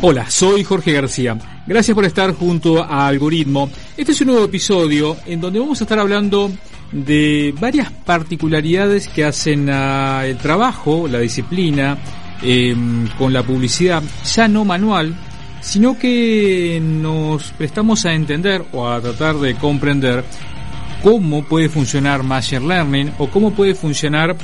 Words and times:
Hola, 0.00 0.30
soy 0.30 0.62
Jorge 0.62 0.92
García. 0.92 1.36
Gracias 1.66 1.92
por 1.92 2.04
estar 2.04 2.32
junto 2.32 2.80
a 2.80 3.08
Algoritmo. 3.08 3.68
Este 3.96 4.12
es 4.12 4.20
un 4.20 4.28
nuevo 4.28 4.44
episodio 4.44 5.16
en 5.26 5.40
donde 5.40 5.58
vamos 5.58 5.80
a 5.80 5.84
estar 5.84 5.98
hablando 5.98 6.52
de 6.92 7.52
varias 7.58 7.90
particularidades 7.90 9.08
que 9.08 9.24
hacen 9.24 9.68
el 9.68 10.36
trabajo, 10.36 11.08
la 11.08 11.18
disciplina, 11.18 11.98
em, 12.42 13.08
con 13.18 13.32
la 13.32 13.42
publicidad, 13.42 14.00
ya 14.24 14.46
no 14.46 14.64
manual, 14.64 15.16
sino 15.60 15.98
que 15.98 16.80
nos 16.80 17.50
prestamos 17.50 18.06
a 18.06 18.14
entender 18.14 18.66
o 18.70 18.88
a 18.88 19.00
tratar 19.00 19.34
de 19.38 19.56
comprender 19.56 20.22
cómo 21.02 21.42
puede 21.42 21.68
funcionar 21.68 22.22
Machine 22.22 22.68
Learning 22.68 23.12
o 23.18 23.28
cómo 23.28 23.52
puede 23.52 23.74
funcionar 23.74 24.36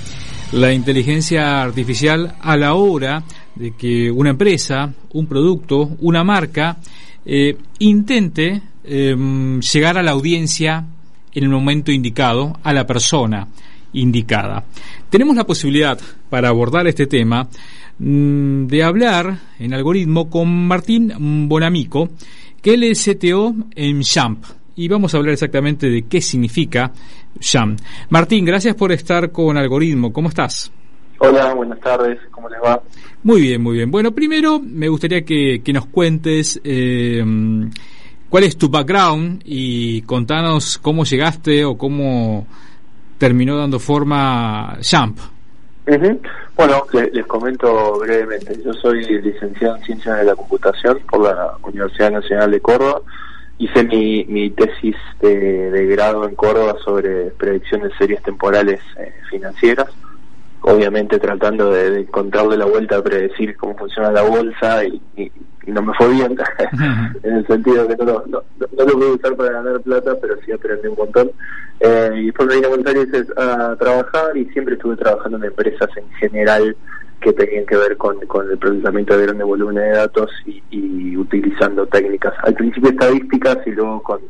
la 0.50 0.72
inteligencia 0.72 1.62
artificial 1.62 2.34
a 2.40 2.56
la 2.56 2.74
hora 2.74 3.22
de 3.54 3.72
que 3.72 4.10
una 4.10 4.30
empresa, 4.30 4.92
un 5.12 5.26
producto, 5.26 5.96
una 6.00 6.24
marca 6.24 6.78
eh, 7.24 7.56
intente 7.78 8.60
em, 8.84 9.60
llegar 9.60 9.96
a 9.96 10.02
la 10.02 10.12
audiencia 10.12 10.84
en 11.32 11.44
el 11.44 11.50
momento 11.50 11.90
indicado, 11.90 12.58
a 12.62 12.72
la 12.72 12.86
persona 12.86 13.48
indicada. 13.92 14.64
Tenemos 15.08 15.36
la 15.36 15.44
posibilidad 15.44 15.98
para 16.28 16.48
abordar 16.48 16.86
este 16.86 17.06
tema 17.06 17.48
mm, 17.98 18.66
de 18.66 18.82
hablar 18.82 19.38
en 19.58 19.74
algoritmo 19.74 20.28
con 20.28 20.66
Martín 20.66 21.48
Bonamico, 21.48 22.10
que 22.60 22.74
él 22.74 22.84
es 22.84 23.04
CTO 23.04 23.54
en 23.74 24.02
Jump. 24.02 24.44
Y 24.76 24.88
vamos 24.88 25.14
a 25.14 25.18
hablar 25.18 25.34
exactamente 25.34 25.88
de 25.88 26.02
qué 26.02 26.20
significa 26.20 26.92
Jump. 27.40 27.78
Martín, 28.10 28.44
gracias 28.44 28.74
por 28.74 28.90
estar 28.90 29.30
con 29.30 29.56
algoritmo. 29.56 30.12
¿Cómo 30.12 30.28
estás? 30.28 30.72
Hola, 31.26 31.54
buenas 31.54 31.80
tardes, 31.80 32.18
¿cómo 32.30 32.50
les 32.50 32.60
va? 32.60 32.82
Muy 33.22 33.40
bien, 33.40 33.62
muy 33.62 33.76
bien. 33.76 33.90
Bueno, 33.90 34.12
primero 34.12 34.60
me 34.60 34.88
gustaría 34.88 35.24
que, 35.24 35.62
nos 35.72 35.86
cuentes 35.86 36.60
eh, 36.62 37.24
cuál 38.28 38.44
es 38.44 38.58
tu 38.58 38.68
background 38.68 39.40
y 39.42 40.02
contanos 40.02 40.76
cómo 40.76 41.04
llegaste 41.04 41.64
o 41.64 41.78
cómo 41.78 42.46
terminó 43.16 43.56
dando 43.56 43.78
forma 43.78 44.76
Jump. 44.82 45.18
Bueno, 46.56 46.84
les, 46.92 47.26
comento 47.26 47.98
brevemente. 48.00 48.60
Yo 48.62 48.74
soy 48.74 49.02
licenciado 49.22 49.76
en 49.76 49.82
Ciencias 49.82 50.18
de 50.18 50.24
la 50.24 50.36
Computación 50.36 51.00
por 51.10 51.22
la 51.22 51.54
Universidad 51.62 52.10
Nacional 52.10 52.50
de 52.50 52.60
Córdoba. 52.60 53.00
Hice 53.56 53.82
mi, 53.84 54.26
mi 54.26 54.50
tesis 54.50 54.96
de, 55.22 55.86
grado 55.86 56.28
en 56.28 56.34
Córdoba 56.34 56.76
sobre 56.84 57.30
predicción 57.30 57.80
de 57.80 57.94
series 57.96 58.22
temporales 58.22 58.80
eh, 58.98 59.10
financieras 59.30 59.88
obviamente 60.66 61.18
tratando 61.18 61.70
de, 61.70 62.00
encontrarle 62.00 62.56
la 62.56 62.64
vuelta 62.64 62.96
a 62.96 63.02
predecir 63.02 63.56
cómo 63.56 63.76
funciona 63.76 64.10
la 64.10 64.22
bolsa 64.22 64.84
y, 64.84 65.00
no 65.66 65.82
me 65.82 65.94
fue 65.94 66.08
bien. 66.10 66.36
En 67.22 67.36
el 67.36 67.46
sentido 67.46 67.88
que 67.88 67.96
no, 67.96 68.22
no, 68.26 68.42
no, 68.58 68.84
lo 68.84 68.92
pude 68.92 69.12
usar 69.12 69.34
para 69.34 69.52
ganar 69.52 69.80
plata 69.80 70.14
pero 70.20 70.36
sí 70.44 70.52
aprendí 70.52 70.88
un 70.88 70.96
montón. 70.96 71.30
Eh, 71.80 72.10
y 72.16 72.24
después 72.26 72.48
me 72.48 72.54
vine 72.54 72.66
a 72.66 72.70
Buenos 72.70 72.86
Aires 72.86 73.08
a 73.36 73.76
trabajar 73.78 74.36
y 74.36 74.44
siempre 74.46 74.74
estuve 74.74 74.96
trabajando 74.96 75.38
en 75.38 75.44
empresas 75.44 75.88
en 75.96 76.08
general 76.12 76.76
que 77.20 77.32
tenían 77.32 77.66
que 77.66 77.76
ver 77.76 77.96
con, 77.96 78.20
con 78.26 78.50
el 78.50 78.58
procesamiento 78.58 79.16
de 79.16 79.24
grandes 79.24 79.46
volúmenes 79.46 79.84
de 79.84 79.96
datos 79.96 80.30
y, 80.46 80.62
y 80.70 81.16
utilizando 81.16 81.86
técnicas 81.86 82.34
al 82.42 82.54
principio 82.54 82.90
estadísticas 82.90 83.58
y 83.66 83.70
luego 83.70 84.02
con, 84.02 84.20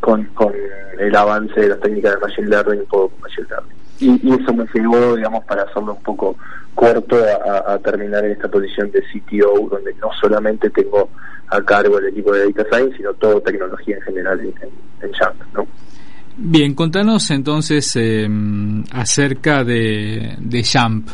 con, 0.00 0.24
con 0.34 0.52
el 0.98 1.16
avance 1.16 1.58
de 1.58 1.68
las 1.68 1.80
técnicas 1.80 2.14
de 2.14 2.20
Machine 2.20 2.48
Learning 2.48 2.82
y 2.82 2.86
poco 2.86 3.12
Machine 3.22 3.46
Learning 3.48 3.77
y, 4.00 4.32
eso 4.32 4.52
me 4.54 4.64
llevó, 4.72 5.16
digamos, 5.16 5.44
para 5.44 5.62
hacerlo 5.62 5.94
un 5.94 6.02
poco 6.02 6.36
corto, 6.74 7.16
a, 7.16 7.78
terminar 7.78 8.24
en 8.24 8.32
esta 8.32 8.48
posición 8.48 8.90
de 8.90 9.02
CTO, 9.02 9.68
donde 9.68 9.94
no 9.94 10.10
solamente 10.20 10.70
tengo 10.70 11.10
a 11.48 11.60
cargo 11.62 11.98
el 11.98 12.08
equipo 12.08 12.32
de 12.32 12.52
Data 12.52 12.68
Science, 12.70 12.96
sino 12.96 13.12
toda 13.14 13.40
tecnología 13.40 13.96
en 13.96 14.02
general 14.02 14.40
en, 14.40 14.54
en, 15.02 15.10
¿no? 15.54 15.66
Bien, 16.36 16.74
contanos 16.74 17.30
entonces 17.32 17.96
eh, 17.96 18.28
acerca 18.92 19.64
de, 19.64 20.36
de 20.38 20.62
Jump. 20.62 21.08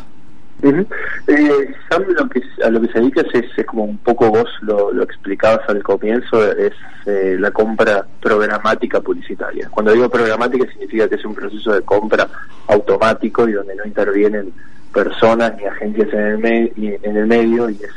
Eh, 0.64 1.74
lo 2.16 2.28
que, 2.28 2.42
a 2.64 2.70
lo 2.70 2.80
que 2.80 2.88
se 2.88 3.00
dedica 3.00 3.22
es, 3.32 3.66
como 3.66 3.84
un 3.84 3.98
poco 3.98 4.30
vos 4.30 4.48
lo, 4.62 4.92
lo 4.92 5.02
explicabas 5.02 5.68
al 5.68 5.82
comienzo, 5.82 6.42
es 6.52 6.72
eh, 7.06 7.36
la 7.38 7.50
compra 7.50 8.06
programática 8.20 9.00
publicitaria. 9.00 9.68
Cuando 9.70 9.92
digo 9.92 10.08
programática 10.08 10.66
significa 10.72 11.08
que 11.08 11.16
es 11.16 11.24
un 11.24 11.34
proceso 11.34 11.72
de 11.72 11.82
compra 11.82 12.28
automático 12.68 13.46
y 13.48 13.52
donde 13.52 13.74
no 13.74 13.84
intervienen 13.84 14.52
personas 14.92 15.54
ni 15.56 15.64
agencias 15.66 16.08
en 16.14 16.46
el, 16.46 16.98
en 17.02 17.16
el 17.16 17.26
medio 17.26 17.68
y 17.68 17.74
es, 17.74 17.90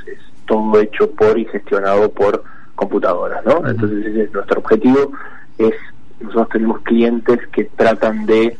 todo 0.45 0.79
hecho 0.79 1.11
por 1.11 1.37
y 1.37 1.45
gestionado 1.45 2.09
por 2.11 2.43
computadoras, 2.75 3.45
¿no? 3.45 3.67
Entonces 3.67 4.05
ese 4.05 4.23
es 4.23 4.33
nuestro 4.33 4.59
objetivo, 4.59 5.11
es 5.57 5.73
nosotros 6.21 6.49
tenemos 6.49 6.81
clientes 6.81 7.39
que 7.51 7.65
tratan 7.65 8.25
de 8.25 8.57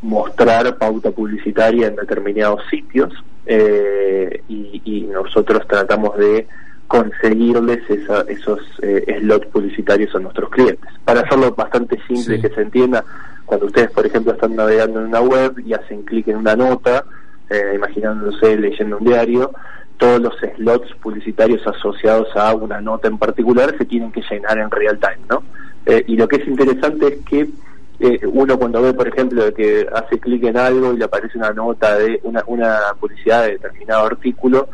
mostrar 0.00 0.76
pauta 0.78 1.10
publicitaria 1.10 1.88
en 1.88 1.96
determinados 1.96 2.62
sitios 2.70 3.12
eh, 3.46 4.42
y, 4.48 5.08
nosotros 5.14 5.66
tratamos 5.68 6.16
de 6.18 6.48
conseguirles 6.88 7.88
esos 7.88 8.60
eh, 8.82 9.18
slots 9.20 9.46
publicitarios 9.46 10.14
a 10.14 10.18
nuestros 10.18 10.50
clientes. 10.50 10.90
Para 11.04 11.20
hacerlo 11.20 11.54
bastante 11.54 11.98
simple 12.08 12.40
que 12.40 12.48
se 12.48 12.62
entienda, 12.62 13.04
cuando 13.46 13.66
ustedes, 13.66 13.90
por 13.92 14.04
ejemplo, 14.04 14.32
están 14.32 14.56
navegando 14.56 15.00
en 15.00 15.06
una 15.06 15.20
web 15.20 15.58
y 15.64 15.72
hacen 15.72 16.02
clic 16.02 16.28
en 16.28 16.36
una 16.36 16.56
nota, 16.56 17.04
eh, 17.48 17.72
imaginándose 17.76 18.56
leyendo 18.56 18.98
un 18.98 19.04
diario, 19.04 19.52
todos 19.98 20.20
los 20.20 20.34
slots 20.56 20.92
publicitarios 21.00 21.66
asociados 21.66 22.28
a 22.36 22.54
una 22.54 22.80
nota 22.80 23.08
en 23.08 23.18
particular 23.18 23.74
se 23.78 23.84
tienen 23.84 24.10
que 24.10 24.22
llenar 24.28 24.58
en 24.58 24.70
real 24.70 24.98
time, 24.98 25.24
¿no? 25.30 25.42
Eh, 25.86 26.04
y 26.06 26.16
lo 26.16 26.26
que 26.26 26.36
es 26.36 26.48
interesante 26.48 27.06
es 27.08 27.24
que 27.24 27.48
eh, 28.00 28.20
uno 28.26 28.58
cuando 28.58 28.82
ve, 28.82 28.92
por 28.92 29.06
ejemplo, 29.06 29.52
que 29.54 29.86
hace 29.94 30.18
clic 30.18 30.44
en 30.44 30.56
algo 30.56 30.92
y 30.92 30.98
le 30.98 31.04
aparece 31.04 31.38
una 31.38 31.52
nota 31.52 31.96
de 31.96 32.18
una, 32.24 32.42
una 32.46 32.78
publicidad 32.98 33.44
de 33.44 33.52
determinado 33.52 34.06
artículo, 34.06 34.68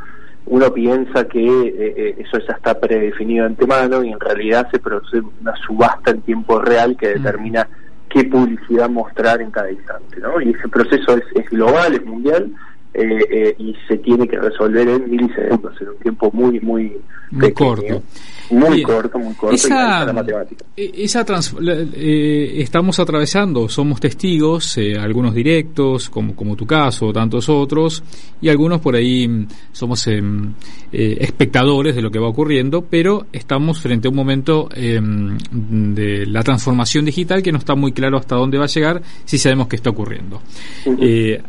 uno 0.46 0.72
piensa 0.72 1.28
que 1.28 1.44
eh, 1.44 1.94
eh, 1.96 2.14
eso 2.18 2.38
ya 2.38 2.54
está 2.54 2.80
predefinido 2.80 3.44
de 3.44 3.50
antemano 3.50 4.02
y 4.02 4.10
en 4.10 4.18
realidad 4.18 4.68
se 4.70 4.78
produce 4.78 5.20
una 5.40 5.54
subasta 5.56 6.12
en 6.12 6.22
tiempo 6.22 6.60
real 6.60 6.96
que 6.96 7.08
determina 7.08 7.68
qué 8.08 8.24
publicidad 8.24 8.88
mostrar 8.88 9.42
en 9.42 9.50
cada 9.50 9.70
instante, 9.70 10.18
¿no? 10.18 10.40
Y 10.40 10.50
ese 10.50 10.68
proceso 10.68 11.16
es, 11.16 11.24
es 11.34 11.48
global, 11.50 11.94
es 11.94 12.04
mundial 12.04 12.50
y 12.92 13.76
se 13.86 13.98
tiene 13.98 14.26
que 14.26 14.36
resolver 14.36 14.88
en 14.88 15.08
milisegundos, 15.08 15.80
en 15.80 15.90
un 15.90 15.96
tiempo 15.98 16.30
muy, 16.32 16.58
muy, 16.58 17.00
muy 17.30 17.52
corto. 17.52 18.02
Muy 18.50 18.82
corto, 18.82 19.18
muy 19.18 19.34
corto. 19.34 19.54
Esa, 19.54 20.04
la 20.04 20.12
matemática. 20.12 20.64
E, 20.76 20.92
eh, 20.92 22.52
estamos 22.56 22.98
atravesando, 22.98 23.68
somos 23.68 24.00
testigos, 24.00 24.76
eh, 24.78 24.96
algunos 24.98 25.34
directos, 25.34 26.10
como, 26.10 26.34
como 26.34 26.56
tu 26.56 26.66
caso, 26.66 27.12
tantos 27.12 27.48
otros, 27.48 28.02
y 28.40 28.48
algunos 28.48 28.80
por 28.80 28.96
ahí 28.96 29.28
mm, 29.28 29.46
somos 29.72 30.06
em, 30.08 30.52
eh, 30.92 31.18
espectadores 31.20 31.94
de 31.94 32.02
lo 32.02 32.10
que 32.10 32.18
va 32.18 32.28
ocurriendo, 32.28 32.82
pero 32.82 33.26
estamos 33.32 33.80
frente 33.80 34.08
a 34.08 34.10
un 34.10 34.16
momento 34.16 34.68
em, 34.74 35.38
de 35.50 36.26
la 36.26 36.42
transformación 36.42 37.04
digital 37.04 37.42
que 37.42 37.52
no 37.52 37.58
está 37.58 37.74
muy 37.74 37.92
claro 37.92 38.18
hasta 38.18 38.34
dónde 38.34 38.58
va 38.58 38.64
a 38.64 38.68
llegar 38.68 39.02
si 39.24 39.38
sabemos 39.38 39.68
que 39.68 39.76
está 39.76 39.90
ocurriendo. 39.90 40.42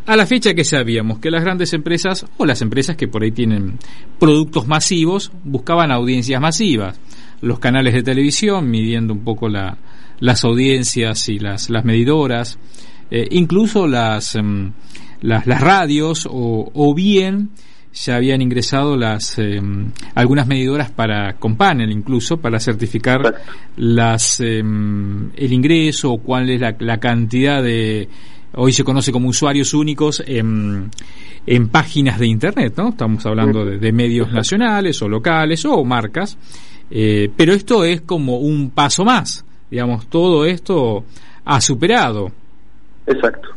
a 0.05 0.15
la 0.15 0.25
fecha 0.25 0.53
que 0.53 0.63
sabíamos 0.63 1.19
que 1.19 1.31
las 1.31 1.43
grandes 1.43 1.73
empresas 1.73 2.25
o 2.37 2.45
las 2.45 2.61
empresas 2.61 2.95
que 2.95 3.07
por 3.07 3.23
ahí 3.23 3.31
tienen 3.31 3.79
productos 4.19 4.67
masivos 4.67 5.31
buscaban 5.43 5.91
audiencias 5.91 6.39
masivas 6.39 6.90
los 7.41 7.59
canales 7.59 7.93
de 7.93 8.03
televisión, 8.03 8.69
midiendo 8.69 9.13
un 9.13 9.23
poco 9.23 9.49
la, 9.49 9.77
las 10.19 10.43
audiencias 10.43 11.27
y 11.27 11.39
las, 11.39 11.69
las 11.69 11.83
medidoras, 11.83 12.57
eh, 13.09 13.27
incluso 13.31 13.87
las, 13.87 14.35
em, 14.35 14.71
las, 15.21 15.45
las 15.45 15.59
radios 15.59 16.27
o, 16.31 16.93
bien 16.95 17.49
ya 17.93 18.15
habían 18.15 18.41
ingresado 18.41 18.95
las 18.95 19.37
em, 19.37 19.91
algunas 20.15 20.47
medidoras 20.47 20.91
para 20.91 21.33
con 21.33 21.57
panel 21.57 21.91
incluso 21.91 22.37
para 22.37 22.57
certificar 22.57 23.35
las 23.75 24.39
em, 24.39 25.29
el 25.35 25.51
ingreso 25.51 26.13
o 26.13 26.17
cuál 26.19 26.49
es 26.49 26.61
la, 26.61 26.97
cantidad 26.99 27.61
de 27.61 28.07
hoy 28.53 28.71
se 28.71 28.85
conoce 28.85 29.11
como 29.11 29.27
usuarios 29.27 29.73
únicos 29.73 30.23
en, 30.25 30.89
en 31.45 31.67
páginas 31.67 32.17
de 32.17 32.27
internet 32.27 32.73
no 32.77 32.89
estamos 32.89 33.25
hablando 33.25 33.65
de 33.65 33.91
medios 33.91 34.31
nacionales 34.31 35.01
o 35.01 35.09
locales 35.09 35.65
o 35.65 35.83
marcas 35.83 36.37
eh, 36.91 37.31
pero 37.35 37.53
esto 37.53 37.83
es 37.83 38.01
como 38.01 38.37
un 38.37 38.69
paso 38.69 39.03
más 39.03 39.45
digamos 39.69 40.07
todo 40.07 40.45
esto 40.45 41.03
ha 41.45 41.59
superado 41.61 42.31
exacto 43.07 43.49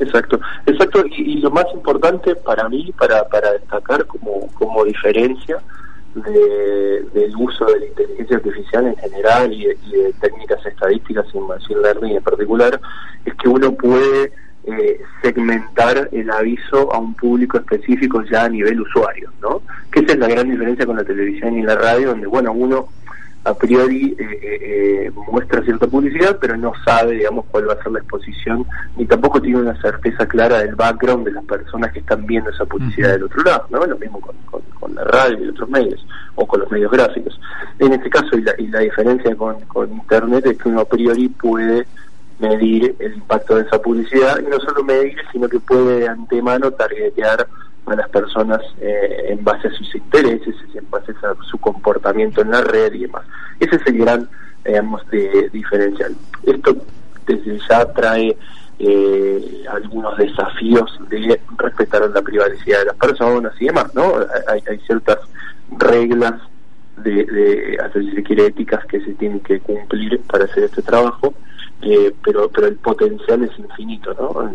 Exacto, 0.00 0.40
exacto. 0.64 1.04
Y, 1.14 1.40
lo 1.40 1.50
más 1.50 1.66
importante 1.74 2.34
para 2.34 2.68
mí, 2.68 2.92
para, 2.98 3.22
para 3.28 3.52
destacar 3.52 4.06
como, 4.06 4.48
como 4.54 4.84
diferencia 4.84 5.58
de, 6.14 7.04
del 7.12 7.36
uso 7.36 7.66
de 7.66 7.80
la 7.80 7.86
inteligencia 7.86 8.36
artificial 8.36 8.86
en 8.86 8.96
general 8.96 9.52
y 9.52 9.66
de, 9.66 10.14
técnicas 10.20 10.64
estadísticas 10.64 11.26
y 11.34 11.38
machine 11.38 11.80
learning 11.82 12.16
en 12.16 12.22
particular, 12.22 12.80
es 13.26 13.34
que 13.34 13.48
uno 13.48 13.72
puede 13.74 14.32
eh, 14.64 15.00
segmentar 15.22 16.08
el 16.12 16.30
aviso 16.30 16.92
a 16.92 16.98
un 16.98 17.14
público 17.14 17.58
específico 17.58 18.22
ya 18.30 18.44
a 18.44 18.48
nivel 18.48 18.80
usuario, 18.80 19.30
¿no? 19.40 19.62
Que 19.90 20.00
esa 20.00 20.12
es 20.12 20.18
la 20.18 20.28
gran 20.28 20.50
diferencia 20.50 20.86
con 20.86 20.96
la 20.96 21.04
televisión 21.04 21.58
y 21.58 21.62
la 21.62 21.76
radio, 21.76 22.08
donde, 22.08 22.26
bueno, 22.26 22.52
uno 22.52 22.88
a 23.44 23.54
priori 23.54 24.14
eh, 24.18 24.38
eh, 24.42 24.58
eh, 25.06 25.12
muestra 25.32 25.62
cierta 25.62 25.86
publicidad, 25.86 26.38
pero 26.40 26.56
no 26.56 26.72
sabe, 26.84 27.12
digamos, 27.12 27.46
cuál 27.50 27.68
va 27.68 27.72
a 27.72 27.82
ser 27.82 27.92
la 27.92 28.00
exposición, 28.00 28.66
ni 28.96 29.06
tampoco 29.06 29.40
tiene 29.40 29.60
una 29.60 29.80
certeza 29.80 30.26
clara 30.26 30.58
del 30.58 30.74
background 30.74 31.24
de 31.24 31.32
las 31.32 31.44
personas 31.44 31.92
que 31.92 32.00
están 32.00 32.26
viendo 32.26 32.50
esa 32.50 32.66
publicidad 32.66 33.12
del 33.12 33.24
otro 33.24 33.42
lado, 33.42 33.66
¿no? 33.70 33.86
Lo 33.86 33.98
mismo 33.98 34.20
con, 34.20 34.36
con, 34.78 34.94
la 34.94 35.04
radio 35.04 35.44
y 35.44 35.48
otros 35.48 35.70
medios, 35.70 36.06
o 36.34 36.46
con 36.46 36.60
los 36.60 36.70
medios 36.70 36.90
gráficos. 36.90 37.40
En 37.78 37.92
este 37.92 38.10
caso, 38.10 38.36
y 38.36 38.42
la, 38.42 38.52
y 38.58 38.66
la 38.66 38.80
diferencia 38.80 39.34
con, 39.36 39.60
con 39.62 39.90
Internet 39.90 40.46
es 40.46 40.58
que 40.58 40.68
uno 40.68 40.80
a 40.80 40.88
priori 40.88 41.28
puede 41.28 41.86
medir 42.40 42.96
el 42.98 43.14
impacto 43.14 43.56
de 43.56 43.62
esa 43.62 43.80
publicidad, 43.80 44.38
y 44.40 44.48
no 44.48 44.58
solo 44.60 44.82
medir, 44.82 45.16
sino 45.32 45.48
que 45.48 45.60
puede 45.60 46.00
de 46.00 46.08
antemano 46.08 46.70
targetear 46.72 47.46
a 47.86 47.94
las 47.94 48.08
personas 48.08 48.60
eh, 48.80 49.26
en 49.28 49.42
base 49.44 49.68
a 49.68 49.72
sus 49.72 49.94
intereses, 49.94 50.54
en 50.74 50.90
base 50.90 51.12
a 51.22 51.34
su 51.44 51.58
comportamiento 51.58 52.40
en 52.40 52.50
la 52.50 52.60
red 52.60 52.92
y 52.94 53.00
demás. 53.00 53.24
Ese 53.58 53.76
es 53.76 53.86
el 53.86 53.98
gran, 53.98 54.28
digamos, 54.64 55.08
de, 55.10 55.50
diferencial. 55.52 56.14
Esto 56.44 56.76
desde 57.26 57.58
ya 57.68 57.84
trae 57.92 58.36
eh, 58.78 59.64
algunos 59.70 60.16
desafíos 60.16 60.98
de 61.08 61.40
respetar 61.58 62.08
la 62.10 62.22
privacidad 62.22 62.78
de 62.80 62.84
las 62.86 62.96
personas 62.96 63.52
y 63.60 63.66
demás, 63.66 63.94
¿no? 63.94 64.14
Hay, 64.48 64.62
hay 64.68 64.78
ciertas 64.80 65.18
reglas 65.76 66.34
de, 66.96 67.24
de, 67.24 67.78
si 67.94 68.12
se 68.12 68.22
quiere, 68.22 68.46
éticas 68.46 68.84
que 68.86 69.00
se 69.00 69.14
tienen 69.14 69.40
que 69.40 69.60
cumplir 69.60 70.20
para 70.22 70.44
hacer 70.44 70.64
este 70.64 70.82
trabajo 70.82 71.34
eh, 71.90 72.14
pero 72.22 72.48
pero 72.48 72.68
el 72.68 72.76
potencial 72.76 73.42
es 73.42 73.58
infinito, 73.58 74.14
¿no? 74.14 74.52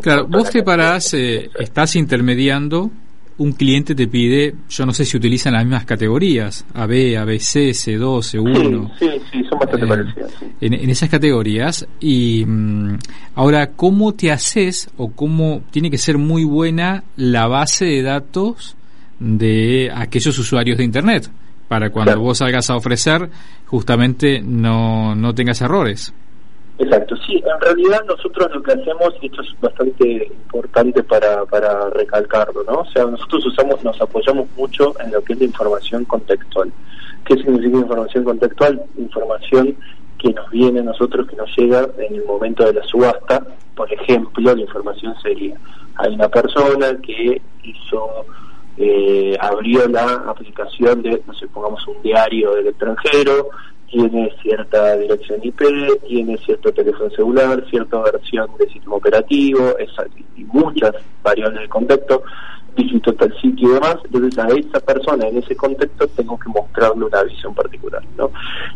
claro, 0.00 0.26
vos 0.26 0.50
te 0.50 0.64
parás, 0.64 1.14
eh, 1.14 1.48
estás 1.58 1.94
intermediando, 1.94 2.90
un 3.38 3.52
cliente 3.52 3.94
te 3.94 4.08
pide, 4.08 4.54
yo 4.68 4.84
no 4.84 4.92
sé 4.92 5.04
si 5.04 5.16
utilizan 5.16 5.52
las 5.52 5.64
mismas 5.64 5.84
categorías, 5.84 6.64
AB, 6.74 7.16
ABC, 7.16 7.70
C2, 7.70 8.34
C1. 8.34 8.98
Sí, 8.98 9.08
sí, 9.30 9.44
son 9.48 9.58
bastante 9.60 9.84
eh, 9.84 9.88
parecidas. 9.88 10.32
En, 10.60 10.90
esas 10.90 11.08
categorías. 11.08 11.86
Y 12.00 12.44
mm, 12.44 12.98
ahora, 13.36 13.70
¿cómo 13.70 14.12
te 14.14 14.32
haces 14.32 14.90
o 14.96 15.12
cómo 15.12 15.62
tiene 15.70 15.90
que 15.90 15.98
ser 15.98 16.18
muy 16.18 16.44
buena 16.44 17.04
la 17.16 17.46
base 17.46 17.84
de 17.84 18.02
datos 18.02 18.76
de 19.20 19.90
aquellos 19.94 20.36
usuarios 20.38 20.78
de 20.78 20.84
Internet? 20.84 21.30
Para 21.68 21.90
cuando 21.90 22.20
vos 22.20 22.38
salgas 22.38 22.68
a 22.70 22.76
ofrecer, 22.76 23.30
justamente 23.66 24.42
no, 24.42 25.14
no 25.14 25.32
tengas 25.32 25.62
errores. 25.62 26.12
Exacto, 26.78 27.14
sí, 27.26 27.42
en 27.44 27.60
realidad 27.60 28.02
nosotros 28.08 28.50
lo 28.52 28.62
que 28.62 28.72
hacemos, 28.72 29.14
y 29.20 29.26
esto 29.26 29.42
es 29.42 29.60
bastante 29.60 30.26
importante 30.26 31.02
para, 31.04 31.44
para 31.44 31.90
recalcarlo, 31.90 32.64
¿no? 32.64 32.80
O 32.80 32.86
sea, 32.86 33.04
nosotros 33.04 33.46
usamos, 33.46 33.84
nos 33.84 34.00
apoyamos 34.00 34.48
mucho 34.56 34.94
en 35.00 35.12
lo 35.12 35.22
que 35.22 35.34
es 35.34 35.38
la 35.40 35.44
información 35.44 36.04
contextual. 36.06 36.72
¿Qué 37.24 37.36
significa 37.36 37.76
información 37.78 38.24
contextual? 38.24 38.82
Información 38.96 39.76
que 40.18 40.32
nos 40.32 40.50
viene 40.50 40.80
a 40.80 40.84
nosotros, 40.84 41.26
que 41.28 41.36
nos 41.36 41.54
llega 41.56 41.88
en 41.98 42.14
el 42.14 42.24
momento 42.24 42.64
de 42.64 42.72
la 42.72 42.84
subasta. 42.84 43.46
Por 43.76 43.92
ejemplo, 43.92 44.54
la 44.54 44.60
información 44.60 45.14
sería, 45.22 45.56
hay 45.96 46.14
una 46.14 46.28
persona 46.28 46.96
que 47.02 47.40
hizo, 47.64 48.26
eh, 48.78 49.36
abrió 49.40 49.86
la 49.88 50.24
aplicación 50.26 51.02
de, 51.02 51.22
no 51.26 51.34
sé, 51.34 51.46
pongamos 51.48 51.86
un 51.86 52.00
diario 52.02 52.54
del 52.54 52.68
extranjero, 52.68 53.50
tiene 53.92 54.34
cierta 54.42 54.96
dirección 54.96 55.40
IP, 55.42 55.60
tiene 56.08 56.38
cierto 56.38 56.72
teléfono 56.72 57.10
celular, 57.10 57.62
cierta 57.68 58.00
versión 58.00 58.48
de 58.58 58.66
sistema 58.70 58.96
operativo, 58.96 59.76
y 60.34 60.44
muchas 60.44 60.94
variables 61.22 61.60
de 61.60 61.68
contexto, 61.68 62.22
visitó 62.74 63.12
tal 63.12 63.30
sitio 63.38 63.68
y 63.68 63.74
demás, 63.74 63.96
entonces 64.04 64.38
a 64.38 64.48
esa 64.48 64.80
persona 64.80 65.28
en 65.28 65.36
ese 65.36 65.54
contexto 65.54 66.08
tengo 66.08 66.38
que 66.38 66.48
mostrarle 66.48 67.04
una 67.04 67.22
visión 67.24 67.54
particular, 67.54 68.02
¿no? 68.16 68.30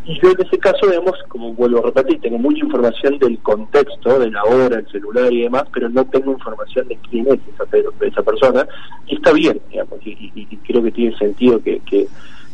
Y 0.05 0.21
yo 0.21 0.33
en 0.33 0.47
ese 0.47 0.59
caso, 0.59 0.87
digamos, 0.87 1.15
como 1.29 1.55
vuelvo 1.55 1.79
a 1.79 1.87
repetir, 1.87 2.21
tengo 2.21 2.37
mucha 2.37 2.63
información 2.63 3.19
del 3.19 3.39
contexto, 3.39 4.19
de 4.19 4.31
la 4.31 4.45
hora, 4.45 4.81
el 4.81 4.89
celular 4.89 5.33
y 5.33 5.45
demás, 5.45 5.65
pero 5.73 5.89
no 5.89 6.05
tengo 6.05 6.33
información 6.33 6.89
de 6.89 6.99
quién 7.09 7.27
es 7.29 7.41
esa, 7.55 7.65
esa 8.03 8.23
persona, 8.23 8.69
y 9.07 9.15
está 9.15 9.33
bien, 9.33 9.59
digamos, 9.71 9.99
y, 10.05 10.45
creo 10.67 10.83
que 10.83 10.91
tiene 10.91 11.17
sentido 11.17 11.63
que, 11.63 11.81
que 11.81 12.07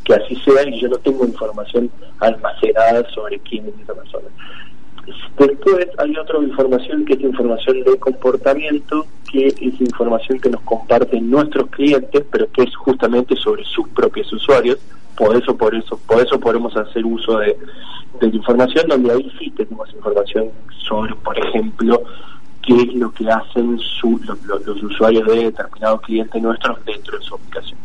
que 0.05 0.15
así 0.15 0.37
sea 0.37 0.69
y 0.69 0.81
yo 0.81 0.89
no 0.89 0.97
tengo 0.97 1.25
información 1.25 1.91
almacenada 2.21 3.09
sobre 3.11 3.39
quién 3.41 3.67
es 3.67 3.75
esa 3.83 3.95
persona. 3.95 4.29
Después 5.39 5.89
hay 5.99 6.17
otra 6.17 6.39
información 6.39 7.05
que 7.05 7.15
es 7.15 7.21
información 7.21 7.83
de 7.83 7.99
comportamiento, 7.99 9.07
que 9.31 9.49
es 9.49 9.81
información 9.81 10.39
que 10.39 10.51
nos 10.51 10.61
comparten 10.63 11.29
nuestros 11.29 11.69
clientes, 11.71 12.25
pero 12.31 12.51
que 12.53 12.63
es 12.63 12.77
justamente 12.77 13.35
sobre 13.37 13.65
sus 13.65 13.89
propios 13.89 14.33
usuarios. 14.33 14.79
Por 15.17 15.37
eso, 15.37 15.57
por 15.57 15.75
eso, 15.75 15.99
por 16.07 16.25
eso 16.25 16.39
podemos 16.39 16.77
hacer 16.77 17.05
uso 17.05 17.39
de, 17.39 17.57
de 18.21 18.29
la 18.29 18.37
información 18.37 18.87
donde 18.89 19.13
ahí 19.13 19.33
sí 19.39 19.51
tenemos 19.51 19.93
información 19.93 20.51
sobre, 20.87 21.15
por 21.17 21.39
ejemplo, 21.39 22.03
qué 22.63 22.75
es 22.75 22.95
lo 22.95 23.11
que 23.13 23.29
hacen 23.29 23.77
los 23.77 24.83
usuarios 24.83 25.27
de 25.27 25.45
determinados 25.45 26.01
clientes 26.03 26.43
nuestros 26.43 26.85
dentro 26.85 27.19
de 27.19 27.25
su 27.25 27.35
aplicación. 27.35 27.79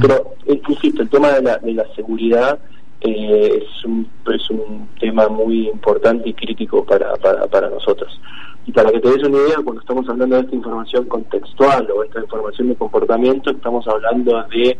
Pero, 0.00 0.34
eh, 0.46 0.60
insisto, 0.68 1.02
el 1.02 1.08
tema 1.08 1.30
de 1.30 1.42
la, 1.42 1.58
de 1.58 1.72
la 1.72 1.86
seguridad 1.94 2.58
eh, 3.00 3.62
es, 3.62 3.84
un, 3.84 4.08
es 4.32 4.50
un 4.50 4.88
tema 5.00 5.28
muy 5.28 5.68
importante 5.68 6.28
y 6.28 6.34
crítico 6.34 6.84
para, 6.84 7.14
para, 7.16 7.46
para 7.46 7.68
nosotros. 7.70 8.20
Y 8.66 8.72
para 8.72 8.90
que 8.90 9.00
te 9.00 9.10
des 9.10 9.22
una 9.24 9.38
idea, 9.38 9.56
cuando 9.62 9.80
estamos 9.80 10.08
hablando 10.08 10.36
de 10.36 10.42
esta 10.42 10.54
información 10.54 11.04
contextual 11.06 11.88
o 11.90 12.02
esta 12.02 12.20
información 12.20 12.68
de 12.68 12.76
comportamiento, 12.76 13.50
estamos 13.50 13.86
hablando 13.86 14.42
de 14.44 14.78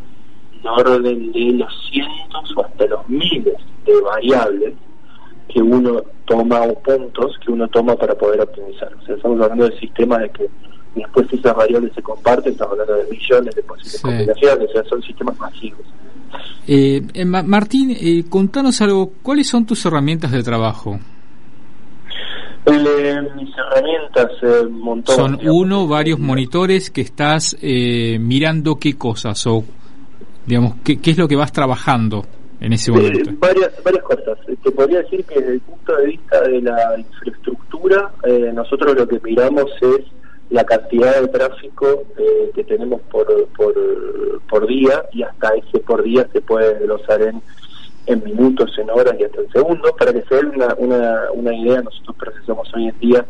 un 0.63 0.69
orden 0.69 1.33
de 1.33 1.53
los 1.53 1.91
cientos 1.91 2.57
o 2.57 2.65
hasta 2.65 2.87
los 2.87 3.07
miles 3.09 3.57
de 3.85 4.01
variables 4.01 4.75
que 5.49 5.61
uno 5.61 6.03
toma 6.25 6.63
o 6.63 6.75
puntos 6.81 7.39
que 7.45 7.53
uno 7.53 7.69
toma 7.69 7.95
para 7.97 8.15
poder 8.15 8.41
optimizar. 8.41 8.93
O 8.95 9.05
sea, 9.05 9.17
estamos 9.17 9.41
hablando 9.43 9.65
del 9.65 9.79
sistema 9.79 10.19
de 10.19 10.31
que 10.31 10.49
después 10.95 11.33
esas 11.33 11.57
variables 11.57 11.93
se 11.95 12.03
comparten, 12.03 12.53
estamos 12.53 12.73
hablando 12.73 12.95
de 12.95 13.11
millones 13.11 13.55
de 13.55 13.63
posibles 13.63 14.01
combinaciones, 14.01 14.69
o 14.69 14.73
sea, 14.73 14.85
son 14.85 15.03
sistemas 15.03 15.39
masivos. 15.39 15.81
Eh, 16.67 17.03
eh 17.13 17.25
Martín, 17.25 17.91
eh, 17.91 18.25
contanos 18.29 18.81
algo, 18.81 19.13
¿cuáles 19.23 19.49
son 19.49 19.67
tus 19.67 19.85
herramientas 19.87 20.33
de 20.33 20.43
trabajo? 20.43 20.99
Eh, 22.67 23.21
mis 23.37 23.51
herramientas, 23.57 24.31
eh, 24.43 24.67
montón, 24.71 25.15
Son 25.15 25.39
uno, 25.49 25.87
varios 25.87 26.19
monitores 26.19 26.91
que 26.91 27.03
estás 27.03 27.57
mirando 27.61 28.77
qué 28.77 28.97
cosas 28.97 29.47
o, 29.47 29.65
digamos, 30.47 30.77
qué, 30.83 31.01
qué 31.01 31.11
es 31.11 31.19
lo 31.19 31.29
que 31.29 31.37
vas 31.37 31.53
trabajando 31.53 32.25
en 32.65 32.73
ese 32.73 32.91
momento? 32.91 33.31
varias, 33.39 33.71
varias 33.85 34.03
cosas. 34.05 34.39
Te 34.63 34.71
podría 34.71 35.03
decir 35.03 35.25
que 35.25 35.39
desde 35.39 35.55
el 35.55 35.61
punto 35.61 35.97
de 35.97 36.07
vista 36.07 36.41
de 36.41 36.63
la 36.63 36.99
infraestructura, 36.99 38.11
eh, 38.25 38.51
nosotros 38.55 38.95
lo 38.95 39.07
que 39.07 39.21
miramos 39.23 39.67
es 39.83 40.07
la 40.51 40.65
cantidad 40.65 41.21
de 41.21 41.29
tráfico 41.29 42.05
eh, 42.17 42.51
que 42.55 42.65
tenemos 42.65 43.01
por, 43.11 43.27
por, 43.57 43.75
por 44.49 44.67
día 44.67 45.05
y 45.13 45.23
hasta 45.23 45.55
ese 45.55 45.81
por 45.81 46.03
día 46.03 46.29
se 46.33 46.41
puede 46.41 46.75
desglosar 46.75 47.23
en, 47.23 47.43
en 48.07 48.25
minutos, 48.25 48.77
en 48.79 48.91
horas 48.91 49.15
y 49.19 49.25
hasta 49.25 49.41
en 49.41 49.51
segundos. 49.51 49.93
Para 49.99 50.13
que 50.13 50.23
se 50.23 50.35
den 50.37 50.49
una, 50.55 50.75
una, 50.79 51.23
una 51.33 51.55
idea, 51.55 51.83
nosotros 51.83 52.17
procesamos 52.17 52.73
hoy 52.75 52.89
en 52.89 52.99
día 53.01 53.27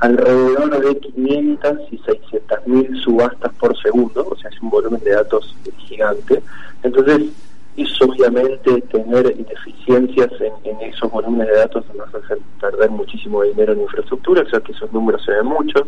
alrededor 0.00 0.80
de 0.80 0.98
500 0.98 1.78
y 1.90 1.98
600 1.98 2.66
mil 2.66 3.02
subastas 3.02 3.52
por 3.54 3.76
segundo, 3.80 4.28
o 4.30 4.36
sea, 4.36 4.50
es 4.50 4.60
un 4.62 4.70
volumen 4.70 5.02
de 5.02 5.10
datos 5.10 5.54
gigante. 5.78 6.42
Entonces, 6.82 7.32
es 7.76 8.02
obviamente 8.02 8.80
tener 8.82 9.34
ineficiencias 9.38 10.30
en, 10.40 10.80
esos 10.80 11.10
volúmenes 11.10 11.48
de 11.48 11.58
datos 11.58 11.84
nos 11.94 12.12
hace 12.14 12.36
perder 12.60 12.90
muchísimo 12.90 13.42
dinero 13.42 13.72
en 13.72 13.82
infraestructura, 13.82 14.42
o 14.42 14.48
sea 14.48 14.60
que 14.60 14.72
esos 14.72 14.92
números 14.92 15.22
se 15.24 15.32
ven 15.32 15.46
mucho, 15.46 15.86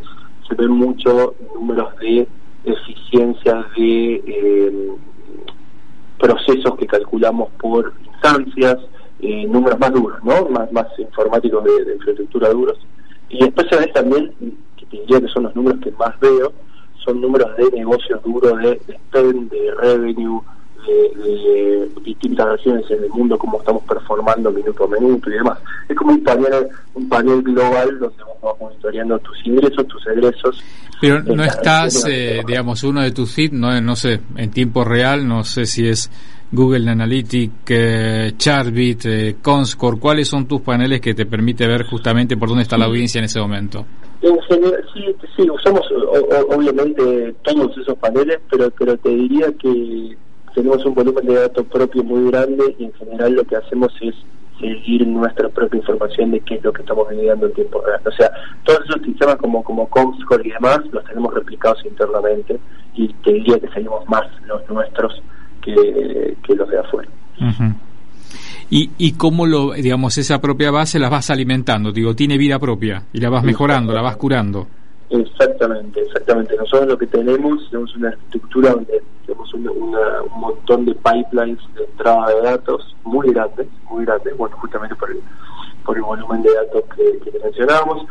se 0.51 0.57
ven 0.57 0.73
mucho 0.73 1.35
números 1.55 1.97
de 2.01 2.29
eficiencia 2.65 3.65
de 3.77 4.23
eh, 4.27 4.91
procesos 6.19 6.77
que 6.77 6.87
calculamos 6.87 7.49
por 7.61 7.93
instancias, 8.05 8.77
eh, 9.21 9.47
números 9.47 9.79
más 9.79 9.93
duros, 9.93 10.23
¿no? 10.25 10.49
Más, 10.49 10.71
más 10.73 10.87
informáticos 10.99 11.65
de, 11.65 11.95
infraestructura 11.95 12.51
duros. 12.51 12.79
Y 13.29 13.39
después 13.45 13.69
se 13.71 13.87
también, 13.89 14.33
que 14.77 14.87
te 14.87 14.97
diría 14.99 15.21
que 15.21 15.29
son 15.29 15.45
los 15.45 15.57
números 15.57 15.81
que 15.81 15.93
más 15.93 16.19
veo, 16.21 16.53
son 17.05 17.21
números 17.21 17.57
de 17.57 17.71
negocios 17.71 18.23
duros, 18.23 18.59
de 18.59 18.81
spend, 18.89 19.51
de 19.51 19.75
revenue, 19.77 20.43
de, 20.87 21.89
distintas 22.05 22.49
regiones 22.49 22.91
en 22.91 23.05
el 23.05 23.11
mundo, 23.11 23.39
cómo 23.39 23.59
estamos 23.59 23.83
performando 23.85 24.51
minuto 24.51 24.85
a 24.85 24.89
minuto 24.89 25.31
y 25.31 25.35
demás. 25.35 25.59
Es 25.89 25.97
como 25.97 26.13
un 26.13 26.23
panel, 26.23 26.69
un 26.95 27.09
panel 27.09 27.43
global 27.43 27.99
donde 27.99 28.17
vamos 28.43 28.61
monitoreando 28.61 29.19
tus 29.21 29.47
ingresos, 29.47 29.87
tus 29.87 30.07
egresos. 30.07 30.63
Pero 31.01 31.23
no 31.23 31.45
estás, 31.45 32.05
eh, 32.09 32.43
digamos, 32.47 32.83
uno 32.85 33.03
de 33.03 33.11
tus 33.11 33.33
feeds, 33.35 33.53
no, 33.53 33.81
no 33.81 33.97
sé, 33.97 34.21
en 34.37 34.51
tiempo 34.51 34.85
real, 34.85 35.27
no 35.27 35.45
sé 35.45 35.65
si 35.67 35.89
es 35.89 36.11
Google 36.53 36.91
Analytics, 36.91 37.55
eh, 37.69 38.33
Chartbit, 38.37 39.07
eh, 39.07 39.37
Comscore, 39.41 39.99
¿cuáles 39.99 40.29
son 40.29 40.47
tus 40.47 40.61
paneles 40.61 41.01
que 41.01 41.15
te 41.15 41.27
permite 41.27 41.67
ver 41.67 41.85
justamente 41.85 42.37
por 42.37 42.49
dónde 42.49 42.65
está 42.65 42.77
la 42.77 42.87
audiencia 42.87 43.19
en 43.19 43.25
ese 43.25 43.41
momento? 43.41 43.87
En 44.21 44.39
general, 44.43 44.85
sí, 44.93 45.01
sí, 45.37 45.49
usamos 45.49 45.83
obviamente 46.55 47.35
todos 47.43 47.79
esos 47.79 47.97
paneles, 47.97 48.39
pero, 48.51 48.71
pero 48.79 48.95
te 48.99 49.09
diría 49.09 49.47
que 49.59 50.17
tenemos 50.55 50.85
un 50.85 50.95
volumen 50.95 51.27
de 51.27 51.35
datos 51.35 51.67
propio 51.67 52.03
muy 52.05 52.31
grande 52.31 52.75
y 52.79 52.85
en 52.85 52.93
general 52.95 53.35
lo 53.35 53.45
que 53.45 53.57
hacemos 53.57 53.93
es 54.01 54.15
seguir 54.61 55.07
nuestra 55.07 55.49
propia 55.49 55.79
información 55.79 56.31
de 56.31 56.41
qué 56.41 56.57
es 56.57 56.65
lo 56.65 56.73
que 56.73 56.83
estamos 56.83 57.09
viviendo 57.09 57.47
en 57.47 57.55
tiempo 57.55 57.83
real. 57.85 58.01
O 58.05 58.13
sea, 58.13 58.31
todos 58.65 58.81
esos 58.89 59.03
sistemas 59.03 59.37
como, 59.37 59.65
como 59.65 59.89
Comscore 59.89 60.47
y 60.47 60.53
demás 60.53 60.81
los 60.93 61.05
tenemos 61.05 61.33
replicados 61.35 61.79
internamente 61.85 62.59
y 62.95 63.09
te 63.25 63.33
diría 63.33 63.59
que 63.59 63.69
seguimos 63.69 64.07
más 64.09 64.25
los 64.47 64.69
nuestros 64.69 65.23
que, 65.63 65.75
los 66.55 66.69
de 66.69 66.79
afuera. 66.79 67.09
¿Y, 68.69 68.91
¿Y 68.99 69.13
cómo 69.13 69.47
lo, 69.47 69.73
digamos, 69.73 70.19
esa 70.19 70.41
propia 70.41 70.71
base 70.71 70.99
la 70.99 71.09
vas 71.09 71.31
alimentando? 71.31 71.91
Digo, 71.91 72.15
tiene 72.15 72.37
vida 72.37 72.59
propia 72.59 73.05
y 73.13 73.21
la 73.21 73.31
vas 73.31 73.43
mejorando, 73.43 73.93
la 73.93 74.03
vas 74.03 74.17
curando. 74.17 74.67
Exactamente, 75.11 76.01
exactamente. 76.01 76.57
Nosotros 76.57 76.89
lo 76.89 76.99
que 76.99 77.09
tenemos, 77.09 77.69
tenemos 77.69 77.97
una 77.97 78.11
estructura 78.11 78.71
donde 78.71 79.03
tenemos 79.27 79.53
un 79.55 79.97
montón 80.41 80.85
de 80.85 80.95
pipelines 80.95 81.59
de 81.75 81.85
entrada 81.85 82.29
de 82.33 82.43
datos 82.43 82.97
muy 83.03 83.33
grandes, 83.33 83.67
muy 83.91 84.05
grandes, 84.05 84.37
bueno, 84.37 84.57
justamente 84.59 84.95
por 84.95 85.11
el, 85.11 85.21
por 85.85 85.97
el 85.97 86.03
volumen 86.03 86.43
de 86.43 86.55
datos 86.55 86.85
que, 86.95 87.39
mencionábamos. 87.43 88.07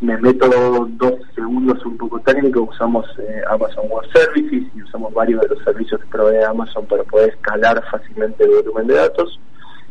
Me 0.00 0.16
meto 0.16 0.48
dos 0.48 1.20
segundos 1.34 1.84
un 1.84 1.98
poco 1.98 2.18
técnico, 2.20 2.62
usamos 2.62 3.06
eh, 3.18 3.42
Amazon 3.48 3.84
Web 3.88 4.10
Services 4.12 4.72
y 4.74 4.82
usamos 4.82 5.12
varios 5.12 5.42
de 5.42 5.48
los 5.48 5.62
servicios 5.62 6.00
que 6.00 6.06
provee 6.06 6.42
Amazon 6.42 6.86
para 6.86 7.04
poder 7.04 7.30
escalar 7.30 7.84
fácilmente 7.90 8.42
el 8.42 8.50
volumen 8.62 8.86
de 8.88 8.94
datos. 8.94 9.38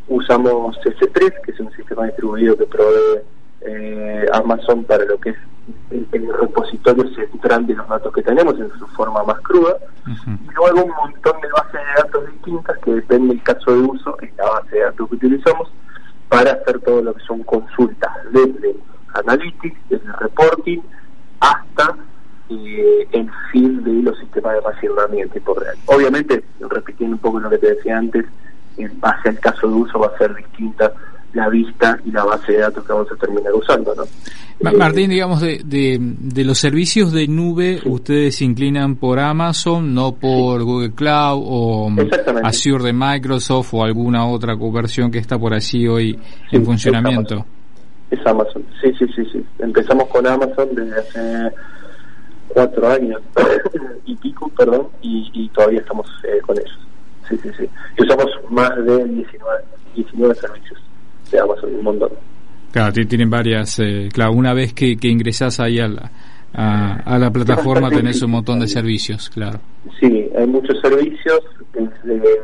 Usamos 0.08 0.76
S3, 0.80 1.42
que 1.44 1.52
es 1.52 1.60
un 1.60 1.72
sistema 1.74 2.08
distribuido 2.08 2.58
que 2.58 2.66
provee 2.66 3.22
eh, 3.62 4.26
Amazon 4.34 4.84
para 4.84 5.06
lo 5.06 5.20
que 5.20 5.32
es 5.32 5.38
el, 5.92 6.34
repositorio 6.40 7.08
central 7.14 7.68
de 7.68 7.76
los 7.76 7.88
datos 7.88 8.14
que 8.14 8.22
tenemos 8.22 8.60
en 8.60 8.72
su 8.78 8.88
forma 8.88 9.24
más 9.24 9.40
cruda. 9.42 9.76
Y 10.08 10.54
luego 10.56 10.86
un 10.86 10.92
montón 10.92 11.42
de 11.42 11.48
bases 11.50 11.74
de 11.74 12.04
datos 12.04 12.32
distintas 12.32 12.78
que 12.80 12.92
depende 12.92 13.36
del 13.36 13.44
caso 13.44 13.72
de 13.72 13.80
uso 13.80 14.18
en 14.22 14.32
la 14.38 14.50
base 14.50 14.76
de 14.76 14.82
datos 14.84 15.10
que 15.10 15.16
utilizamos 15.16 15.72
para 16.30 16.52
hacer 16.52 16.80
todo 16.82 17.02
lo 17.02 17.14
que 17.14 17.24
son 17.24 17.44
consultas, 17.44 18.12
desde 18.32 18.76
analytics, 19.14 19.80
desde 19.90 20.12
reporting, 20.14 20.80
hasta 21.40 21.96
eh, 22.50 23.08
el 23.12 23.30
fin 23.52 23.84
de 23.84 24.04
los 24.04 24.18
sistemas 24.20 24.56
de 24.56 24.62
machine 24.62 24.94
learning 24.94 25.22
en 25.22 25.30
tiempo 25.30 25.56
real. 25.56 25.76
Obviamente, 25.86 26.44
repitiendo 26.60 27.16
un 27.16 27.22
poco 27.22 27.40
lo 27.40 27.50
que 27.50 27.58
te 27.58 27.76
decía 27.76 27.98
antes, 27.98 28.26
en 28.78 29.00
base 29.00 29.30
al 29.30 29.40
caso 29.40 29.68
de 29.68 29.74
uso 29.74 30.00
va 30.00 30.08
a 30.08 30.18
ser 30.18 30.36
distinta 30.36 30.94
la 31.34 31.50
vista 31.50 32.00
y 32.06 32.12
la 32.12 32.24
base 32.26 32.54
de 32.54 32.60
datos 32.60 32.86
que 32.86 32.94
vamos 32.94 33.12
a 33.12 33.16
terminar 33.16 33.54
usando, 33.54 33.94
¿no? 33.96 34.04
Martín, 34.62 35.10
digamos, 35.10 35.40
de, 35.40 35.62
de, 35.64 36.44
los 36.44 36.58
servicios 36.58 37.14
de 37.14 37.28
nube, 37.28 37.80
ustedes 37.86 38.36
se 38.36 38.46
inclinan 38.46 38.98
por 38.98 39.18
Amazon, 39.20 39.94
no 39.94 40.16
por 40.16 40.64
Google 40.64 40.92
Cloud 40.92 41.44
o 41.46 41.90
Azure 42.44 42.84
de 42.84 42.92
Microsoft 42.92 43.74
o 43.74 43.84
alguna 43.84 44.28
otra 44.28 44.56
versión 44.56 45.12
que 45.12 45.20
está 45.20 45.40
por 45.40 45.54
allí 45.54 45.88
hoy 45.88 46.20
en 46.52 46.66
funcionamiento. 46.66 47.46
Es 48.12 48.20
Amazon. 48.26 48.66
sí, 48.82 48.92
sí, 49.00 49.06
sí, 49.16 49.24
sí. 49.32 49.46
Empezamos 49.60 50.10
con 50.10 50.28
Amazon 50.28 50.68
desde 50.76 51.00
hace 51.00 51.56
cuatro 52.50 52.90
años 52.90 53.22
y 54.06 54.16
pico, 54.18 54.50
perdón, 54.58 54.88
y, 55.02 55.48
todavía 55.50 55.80
estamos 55.80 56.08
eh, 56.24 56.42
con 56.46 56.58
ellos. 56.58 56.80
Sí, 57.30 57.38
sí, 57.44 57.50
sí. 57.58 57.70
Y 57.98 58.04
usamos 58.04 58.26
más 58.50 58.76
de 58.76 59.06
19, 59.06 59.64
19 59.96 60.36
servicios 60.36 60.69
de 61.32 61.40
Amazon, 61.40 61.76
un 61.76 61.84
montón. 61.84 62.10
Claro, 62.72 62.94
tienen 62.94 63.30
varias. 63.30 63.80
Eh, 63.80 64.10
claro, 64.14 64.34
una 64.34 64.54
vez 64.54 64.74
que, 64.74 64.98
que 64.98 65.08
ingresas 65.08 65.60
ahí 65.60 65.80
a 65.80 65.88
la, 65.88 66.12
a, 66.54 67.18
la 67.18 67.32
plataforma 67.32 67.90
tenés 67.90 68.22
un 68.22 68.32
montón 68.32 68.60
de 68.60 68.68
servicios, 68.68 69.30
claro. 69.30 69.60
Sí, 70.00 70.30
hay 70.38 70.48
muchos 70.48 70.80
servicios, 70.82 71.40
desde, 71.74 72.42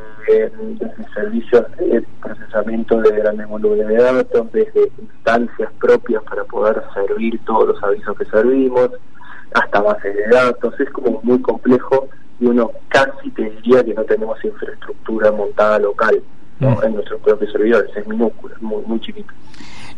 servicios 1.13 1.65
de 1.77 2.03
procesamiento 2.21 2.99
de 3.01 3.11
grandes 3.11 3.47
volúmenes 3.47 3.87
de 3.87 3.95
datos, 3.95 4.51
desde 4.51 4.91
instancias 4.99 5.71
propias 5.79 6.23
para 6.23 6.43
poder 6.45 6.81
servir 6.93 7.39
todos 7.45 7.67
los 7.69 7.83
avisos 7.83 8.17
que 8.17 8.25
servimos, 8.25 8.89
hasta 9.53 9.81
bases 9.81 10.15
de 10.15 10.27
datos. 10.27 10.79
Es 10.79 10.89
como 10.89 11.21
muy 11.23 11.39
complejo 11.41 12.07
y 12.39 12.47
uno 12.47 12.71
casi 12.89 13.29
te 13.31 13.43
diría 13.43 13.83
que 13.83 13.93
no 13.93 14.03
tenemos 14.03 14.43
infraestructura 14.43 15.31
montada 15.31 15.79
local 15.79 16.21
¿no? 16.59 16.71
Mm. 16.71 16.85
en 16.85 16.93
nuestros 16.93 17.21
propios 17.21 17.51
servidores, 17.51 17.91
es 17.95 18.07
minúsculo, 18.07 18.55
es 18.55 18.61
muy, 18.61 18.81
muy 18.85 18.99
chiquito. 18.99 19.33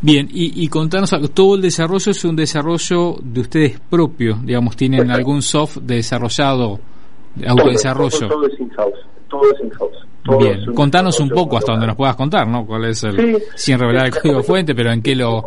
Bien, 0.02 0.28
y, 0.32 0.64
y 0.64 0.68
contanos, 0.68 1.12
todo 1.34 1.56
el 1.56 1.62
desarrollo 1.62 2.12
es 2.12 2.24
un 2.24 2.36
desarrollo 2.36 3.16
de 3.22 3.40
ustedes 3.42 3.80
propio, 3.90 4.38
digamos, 4.44 4.76
¿tienen 4.76 5.10
algún 5.10 5.42
soft 5.42 5.78
desarrollado, 5.78 6.80
de 7.36 7.48
autodesarrollo? 7.48 8.28
Todo, 8.28 8.48
es 8.48 8.60
in-house, 8.60 9.00
todo 9.28 9.42
es 9.54 9.64
in-house. 9.64 10.08
Bien, 10.40 10.74
contanos 10.74 11.20
un 11.20 11.30
poco 11.30 11.58
hasta 11.58 11.72
donde 11.72 11.88
nos 11.88 11.96
puedas 11.96 12.16
contar, 12.16 12.48
¿no? 12.48 12.66
¿Cuál 12.66 12.86
es 12.86 13.04
el, 13.06 13.42
sin 13.56 13.80
revelar 13.80 14.08
el 14.08 14.12
código 14.12 14.44
fuente, 14.44 14.76
pero 14.76 14.92
en 14.92 15.02
qué 15.02 15.16
lo, 15.16 15.44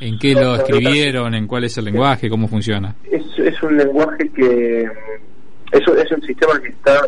en 0.00 0.18
qué 0.18 0.32
lo 0.34 0.54
escribieron, 0.54 1.34
en 1.34 1.46
cuál 1.46 1.64
es 1.64 1.76
el 1.76 1.84
lenguaje, 1.84 2.30
cómo 2.30 2.48
funciona? 2.48 2.94
Es, 3.10 3.22
es 3.38 3.62
un 3.62 3.76
lenguaje 3.76 4.30
que, 4.34 4.84
es, 5.72 5.80
es 5.80 6.12
un 6.12 6.22
sistema 6.22 6.58
que 6.60 6.68
está, 6.68 6.98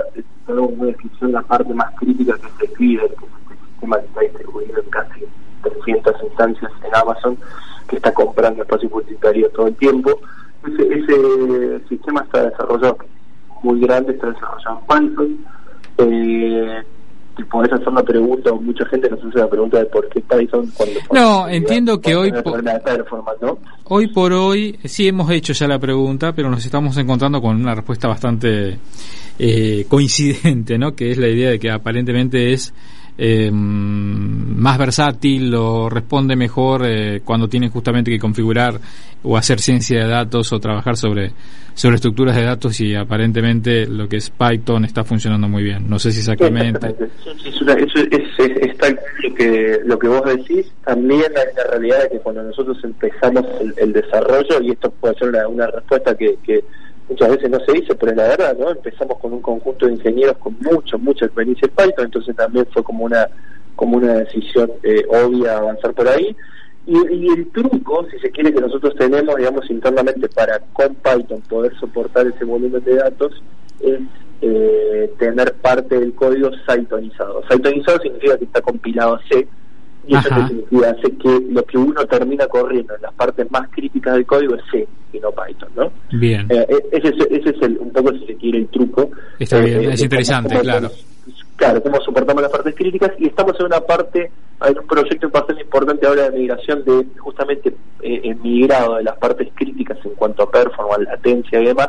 una 0.48 0.86
descripción 0.86 1.32
la 1.32 1.42
parte 1.42 1.72
más 1.72 1.94
crítica 1.96 2.34
que 2.34 2.48
se 2.58 2.64
escribe, 2.72 3.02
sistema 3.84 3.98
que 3.98 4.06
está 4.06 4.20
distribuido 4.20 4.80
en 4.82 4.90
casi 4.90 5.24
300 5.62 6.14
instancias 6.22 6.72
en 6.84 6.94
Amazon 6.94 7.38
que 7.88 7.96
está 7.96 8.12
comprando 8.12 8.62
espacio 8.62 8.88
publicitario 8.88 9.48
todo 9.50 9.66
el 9.68 9.76
tiempo. 9.76 10.18
Ese, 10.66 10.82
ese 10.82 11.88
sistema 11.88 12.22
está 12.22 12.44
desarrollado 12.44 12.98
muy 13.62 13.80
grande, 13.80 14.12
está 14.12 14.28
desarrollado 14.28 14.80
en 14.80 15.08
Python. 15.08 15.38
Eh, 15.98 16.82
podés 17.50 17.72
hacer 17.72 17.88
una 17.88 18.02
pregunta, 18.02 18.52
o 18.52 18.60
mucha 18.60 18.86
gente 18.86 19.10
nos 19.10 19.22
hace 19.24 19.38
la 19.38 19.48
pregunta 19.48 19.78
de 19.78 19.86
por 19.86 20.08
qué 20.08 20.20
Python 20.20 20.70
cuando... 20.76 21.00
No, 21.12 21.48
entiendo 21.48 22.00
que 22.00 22.14
hoy 22.14 22.32
por, 22.32 22.62
hoy 23.84 24.12
por 24.12 24.32
hoy 24.32 24.78
sí 24.84 25.08
hemos 25.08 25.30
hecho 25.30 25.52
ya 25.52 25.66
la 25.66 25.78
pregunta, 25.78 26.32
pero 26.32 26.48
nos 26.48 26.64
estamos 26.64 26.96
encontrando 26.96 27.42
con 27.42 27.56
una 27.56 27.74
respuesta 27.74 28.08
bastante 28.08 28.78
eh, 29.38 29.84
coincidente, 29.88 30.78
¿no? 30.78 30.94
Que 30.94 31.10
es 31.10 31.18
la 31.18 31.28
idea 31.28 31.50
de 31.50 31.58
que 31.58 31.70
aparentemente 31.70 32.52
es 32.52 32.72
eh, 33.16 33.50
más 33.52 34.76
versátil 34.76 35.54
o 35.54 35.88
responde 35.88 36.34
mejor 36.34 36.82
eh, 36.84 37.20
cuando 37.24 37.48
tienen 37.48 37.70
justamente 37.70 38.10
que 38.10 38.18
configurar 38.18 38.74
o 39.22 39.36
hacer 39.36 39.60
ciencia 39.60 40.02
de 40.02 40.08
datos 40.08 40.52
o 40.52 40.58
trabajar 40.58 40.96
sobre, 40.96 41.30
sobre 41.74 41.96
estructuras 41.96 42.34
de 42.34 42.44
datos 42.44 42.80
y 42.80 42.94
aparentemente 42.94 43.86
lo 43.86 44.08
que 44.08 44.16
es 44.16 44.30
Python 44.30 44.84
está 44.84 45.04
funcionando 45.04 45.48
muy 45.48 45.62
bien. 45.62 45.88
No 45.88 45.98
sé 45.98 46.12
si 46.12 46.20
exactamente. 46.20 46.88
eso 46.88 47.30
es, 47.30 47.60
lo 47.62 49.34
que, 49.34 49.80
lo 49.84 49.98
que 49.98 50.08
vos 50.08 50.24
decís. 50.24 50.72
También 50.84 51.32
hay 51.36 51.54
la 51.56 51.70
realidad 51.70 52.02
de 52.02 52.08
que 52.10 52.18
cuando 52.18 52.42
nosotros 52.42 52.76
empezamos 52.82 53.44
el, 53.76 53.92
desarrollo, 53.92 54.60
y 54.60 54.72
esto 54.72 54.90
puede 54.90 55.14
ser 55.14 55.28
una, 55.28 55.48
una 55.48 55.66
respuesta 55.68 56.16
que, 56.16 56.36
que 56.44 56.64
muchas 57.08 57.30
veces 57.30 57.50
no 57.50 57.60
se 57.60 57.72
dice, 57.72 57.94
pero 57.94 58.12
es 58.12 58.16
la 58.16 58.28
verdad, 58.28 58.56
¿no? 58.58 58.70
Empezamos 58.70 59.18
con 59.18 59.32
un 59.32 59.42
conjunto 59.42 59.86
de 59.86 59.92
ingenieros 59.92 60.38
con 60.38 60.56
mucho, 60.60 60.98
mucha 60.98 61.26
experiencia 61.26 61.66
en 61.66 61.74
Python, 61.74 62.04
entonces 62.06 62.36
también 62.36 62.66
fue 62.72 62.82
como 62.82 63.04
una 63.04 63.28
como 63.76 63.96
una 63.96 64.14
decisión 64.14 64.70
eh, 64.82 65.04
obvia 65.08 65.58
avanzar 65.58 65.92
por 65.94 66.08
ahí. 66.08 66.36
Y, 66.86 67.28
el 67.28 67.50
truco, 67.50 68.06
si 68.10 68.18
se 68.18 68.30
quiere, 68.30 68.52
que 68.52 68.60
nosotros 68.60 68.94
tenemos, 68.96 69.36
digamos, 69.36 69.68
internamente 69.70 70.28
para 70.28 70.60
con 70.72 70.94
Python 70.94 71.40
poder 71.48 71.74
soportar 71.78 72.26
ese 72.26 72.44
volumen 72.44 72.84
de 72.84 72.96
datos, 72.96 73.42
es 73.80 74.00
eh, 74.42 75.10
tener 75.18 75.54
parte 75.54 75.98
del 75.98 76.14
código 76.14 76.50
Cytonizado. 76.68 77.42
Cytonizado 77.50 78.00
significa 78.00 78.36
que 78.36 78.44
está 78.44 78.60
compilado 78.60 79.14
a 79.14 79.22
C, 79.28 79.48
Y 80.06 80.16
eso 80.16 80.28
en 80.28 80.84
hace 80.84 81.16
que 81.16 81.40
lo 81.50 81.64
que 81.64 81.78
uno 81.78 82.04
termina 82.06 82.46
corriendo 82.46 82.94
en 82.94 83.02
las 83.02 83.14
partes 83.14 83.50
más 83.50 83.68
críticas 83.70 84.14
del 84.14 84.26
código 84.26 84.54
es 84.54 84.62
C 84.70 84.86
y 85.12 85.20
no 85.20 85.30
Python, 85.30 85.70
¿no? 85.76 85.92
Bien. 86.18 86.46
Eh, 86.50 86.66
eh, 86.68 86.76
ese, 86.92 87.08
ese, 87.30 87.50
es 87.50 87.62
el, 87.62 87.78
un 87.78 87.90
poco, 87.90 88.12
si 88.12 88.26
se 88.26 88.34
quiere, 88.36 88.58
el 88.58 88.68
truco. 88.68 89.10
Está 89.38 89.60
bien, 89.60 89.84
eh, 89.84 89.94
es 89.94 90.02
interesante, 90.02 90.58
claro. 90.60 90.90
claro, 91.56 91.82
cómo 91.82 92.00
soportamos 92.02 92.42
las 92.42 92.50
partes 92.50 92.74
críticas 92.74 93.12
y 93.18 93.28
estamos 93.28 93.58
en 93.60 93.66
una 93.66 93.80
parte, 93.80 94.30
hay 94.60 94.74
un 94.78 94.86
proyecto 94.86 95.30
bastante 95.30 95.62
importante 95.62 96.06
ahora 96.06 96.28
de 96.30 96.38
migración 96.38 96.84
de 96.84 97.06
justamente 97.18 97.74
eh, 98.02 98.34
migrado 98.42 98.96
de 98.96 99.04
las 99.04 99.16
partes 99.18 99.48
críticas 99.54 99.98
en 100.04 100.14
cuanto 100.14 100.42
a 100.42 100.50
performance, 100.50 101.04
latencia 101.04 101.60
y 101.60 101.66
demás, 101.66 101.88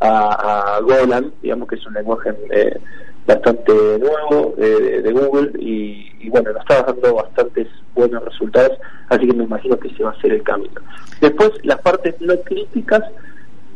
a, 0.00 0.76
a 0.76 0.80
Golan, 0.80 1.32
digamos 1.42 1.68
que 1.68 1.76
es 1.76 1.86
un 1.86 1.94
lenguaje 1.94 2.30
eh, 2.50 2.78
bastante 3.26 3.72
nuevo 3.72 4.54
eh, 4.58 5.00
de 5.02 5.12
Google 5.12 5.50
y, 5.58 6.28
bueno, 6.28 6.52
nos 6.52 6.62
está 6.62 6.82
dando 6.82 7.14
bastantes 7.14 7.68
buenos 7.94 8.24
resultados, 8.24 8.78
así 9.08 9.26
que 9.26 9.34
me 9.34 9.44
imagino 9.44 9.78
que 9.78 9.88
ese 9.88 10.04
va 10.04 10.10
a 10.10 10.20
ser 10.20 10.32
el 10.32 10.42
camino. 10.42 10.80
Después, 11.20 11.52
las 11.62 11.80
partes 11.80 12.14
no 12.20 12.38
críticas, 12.40 13.02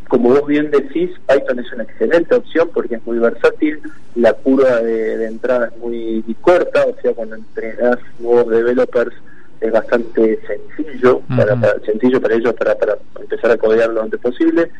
como 0.09 0.31
vos 0.31 0.47
bien 0.47 0.71
decís, 0.71 1.11
Python 1.29 1.59
es 1.59 1.73
una 1.73 1.85
excelente 1.85 2.35
opción 2.35 2.71
porque 2.73 2.97
es 2.97 3.07
muy 3.07 3.19
versátil, 3.19 3.81
la 4.15 4.33
curva 4.35 4.77
de, 4.83 5.27
entrada 5.27 5.69
es 5.69 5.79
muy 5.79 6.25
corta, 6.41 6.85
o 6.87 7.01
sea, 7.01 7.13
cuando 7.15 7.37
entrenas 7.37 7.99
nuevos 8.19 8.49
developers 8.49 9.15
es 9.61 9.73
bastante 9.73 10.41
sencillo, 10.47 11.21
para, 11.29 11.81
sencillo 11.85 12.21
para 12.21 12.35
ellos 12.35 12.55
para, 12.55 12.75
para 12.77 12.97
empezar 13.21 13.51
a 13.51 13.57
codear 13.59 13.91
lo 13.91 14.03
antes 14.03 14.19
posible, 14.19 14.71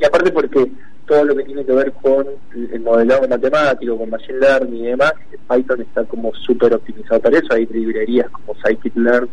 y 0.00 0.04
aparte 0.04 0.32
porque 0.32 0.70
todo 1.06 1.24
lo 1.24 1.36
que 1.36 1.44
tiene 1.44 1.64
que 1.64 1.72
ver 1.72 1.92
con 1.92 2.26
el 2.54 2.80
modelado 2.80 3.28
matemático, 3.28 3.98
con 3.98 4.10
machine 4.10 4.38
learning 4.38 4.84
y 4.84 4.88
demás, 4.88 5.12
Python 5.48 5.80
está 5.82 6.04
como 6.04 6.32
súper 6.34 6.74
optimizado 6.74 7.20
para 7.20 7.38
eso. 7.38 7.52
Hay 7.52 7.66
librerías 7.66 8.30
como 8.30 8.54
scikit-learn 8.54 9.28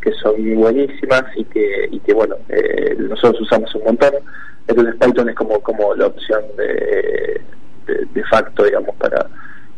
que 0.00 0.12
son 0.14 0.34
buenísimas 0.56 1.24
y 1.36 1.44
que, 1.44 1.88
y 1.90 2.00
que 2.00 2.12
bueno, 2.12 2.36
eh, 2.48 2.96
nosotros 2.98 3.40
usamos 3.40 3.74
un 3.74 3.84
montón. 3.84 4.12
Entonces 4.68 4.94
Python 5.00 5.28
es 5.30 5.34
como, 5.34 5.60
como 5.60 5.94
la 5.94 6.06
opción 6.06 6.42
de, 6.56 7.40
de 7.86 8.24
facto, 8.24 8.64
digamos, 8.64 8.94
para, 8.96 9.26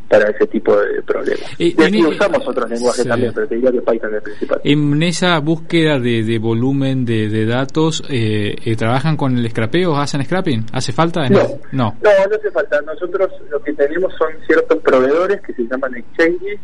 para 0.09 0.31
ese 0.31 0.47
tipo 0.47 0.77
de 0.77 1.03
problemas. 1.03 1.45
Y, 1.59 1.75
usamos 2.05 2.47
otros 2.47 2.71
lenguajes 2.71 3.07
también, 3.07 3.33
pero 3.35 3.49
te 3.49 3.55
diría 3.57 3.73
que 3.73 3.81
Python 3.81 4.11
es 4.11 4.17
el 4.17 4.23
principal. 4.23 4.61
En 4.65 5.03
esa 5.03 5.39
búsqueda 5.41 5.99
de, 5.99 6.39
volumen 6.39 7.05
de, 7.05 7.47
datos, 7.47 8.03
eh, 8.11 8.55
eh, 8.65 8.77
¿trabajan 8.77 9.17
con 9.17 9.37
el 9.37 9.51
scrapeo? 9.51 9.97
¿Hacen 9.97 10.25
scrapping? 10.25 10.67
¿Hace 10.73 10.93
falta? 10.93 11.29
No, 11.29 11.41
no, 11.73 11.97
no, 12.03 12.11
no 12.31 12.37
hace 12.37 12.51
falta. 12.51 12.81
Nosotros 12.83 13.31
lo 13.51 13.63
que 13.63 13.73
tenemos 13.73 14.13
son 14.17 14.29
ciertos 14.47 14.79
proveedores 14.79 15.41
que 15.41 15.53
se 15.55 15.63
llaman 15.63 15.97
exchanges 15.97 16.61